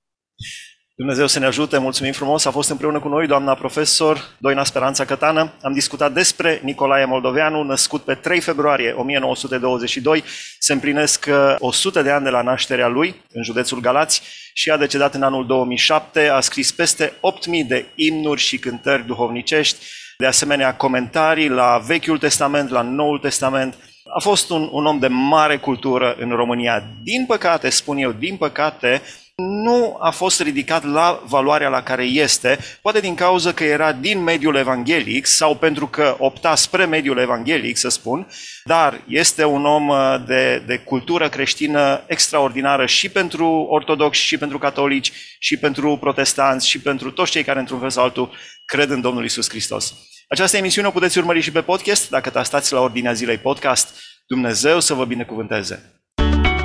Dumnezeu 0.99 1.27
să 1.27 1.38
ne 1.38 1.47
ajute, 1.47 1.79
mulțumim 1.79 2.12
frumos. 2.12 2.45
A 2.45 2.51
fost 2.51 2.71
împreună 2.71 3.01
cu 3.01 3.09
noi 3.09 3.27
doamna 3.27 3.55
profesor 3.55 4.37
Doina 4.38 4.64
Speranța 4.64 5.05
Cătană. 5.05 5.53
Am 5.62 5.73
discutat 5.73 6.12
despre 6.12 6.61
Nicolae 6.62 7.05
Moldoveanu, 7.05 7.62
născut 7.62 8.03
pe 8.03 8.14
3 8.14 8.41
februarie 8.41 8.93
1922. 8.93 10.25
Se 10.59 10.73
împlinesc 10.73 11.27
100 11.59 11.99
uh, 11.99 12.05
de 12.05 12.11
ani 12.11 12.25
de 12.25 12.31
la 12.31 12.43
nașterea 12.43 12.88
lui 12.88 13.25
în 13.33 13.43
județul 13.43 13.81
Galați 13.81 14.23
și 14.53 14.71
a 14.71 14.77
decedat 14.77 15.14
în 15.14 15.23
anul 15.23 15.47
2007. 15.47 16.29
A 16.29 16.41
scris 16.41 16.73
peste 16.73 17.12
8.000 17.12 17.67
de 17.67 17.87
imnuri 17.95 18.41
și 18.41 18.59
cântări 18.59 19.07
duhovnicești 19.07 19.87
de 20.22 20.26
asemenea 20.26 20.76
comentarii 20.76 21.48
la 21.48 21.83
Vechiul 21.87 22.18
Testament, 22.18 22.70
la 22.70 22.83
Noul 22.83 23.18
Testament. 23.18 23.74
A 24.16 24.20
fost 24.20 24.50
un, 24.50 24.68
un 24.72 24.87
om 24.87 24.98
de 24.98 25.07
mare 25.07 25.59
cultură 25.59 26.14
în 26.18 26.31
România. 26.31 26.85
Din 27.02 27.24
păcate, 27.26 27.68
spun 27.68 27.96
eu, 27.96 28.12
din 28.12 28.37
păcate, 28.37 29.02
nu 29.42 29.96
a 30.01 30.11
fost 30.11 30.40
ridicat 30.40 30.85
la 30.85 31.22
valoarea 31.27 31.68
la 31.68 31.83
care 31.83 32.05
este, 32.05 32.59
poate 32.83 33.01
din 33.01 33.14
cauza 33.14 33.53
că 33.53 33.64
era 33.64 33.92
din 33.92 34.22
mediul 34.22 34.55
evanghelic 34.55 35.27
sau 35.27 35.57
pentru 35.57 35.87
că 35.87 36.16
opta 36.18 36.55
spre 36.55 36.85
mediul 36.85 37.18
evanghelic, 37.18 37.77
să 37.77 37.88
spun, 37.88 38.27
dar 38.64 39.01
este 39.09 39.44
un 39.44 39.64
om 39.64 39.88
uh, 39.88 40.16
de, 40.27 40.62
de 40.66 40.79
cultură 40.79 41.29
creștină 41.29 42.05
extraordinară 42.07 42.87
și 42.87 43.09
pentru 43.09 43.66
ortodoxi, 43.68 44.22
și 44.22 44.38
pentru 44.38 44.59
catolici, 44.59 45.12
și 45.38 45.57
pentru 45.57 45.96
protestanți, 45.96 46.68
și 46.68 46.81
pentru 46.81 47.11
toți 47.11 47.31
cei 47.31 47.44
care, 47.44 47.59
într-un 47.59 47.81
fel 47.81 47.90
sau 47.90 48.05
altul, 48.05 48.33
cred 48.64 48.90
în 48.90 49.01
Domnul 49.01 49.24
Isus 49.24 49.48
Hristos. 49.48 49.94
Această 50.29 50.57
emisiune 50.57 50.88
o 50.88 50.90
puteți 50.90 51.18
urmări 51.18 51.40
și 51.40 51.53
pe 51.53 51.61
podcast, 51.61 52.11
dacă 52.11 52.31
te 52.31 52.42
stați 52.42 52.72
la 52.72 52.81
Ordinea 52.81 53.12
Zilei 53.12 53.38
Podcast. 53.38 53.88
Dumnezeu 54.27 54.81
să 54.81 54.94
vă 54.94 55.05
binecuvânteze! 55.05 55.98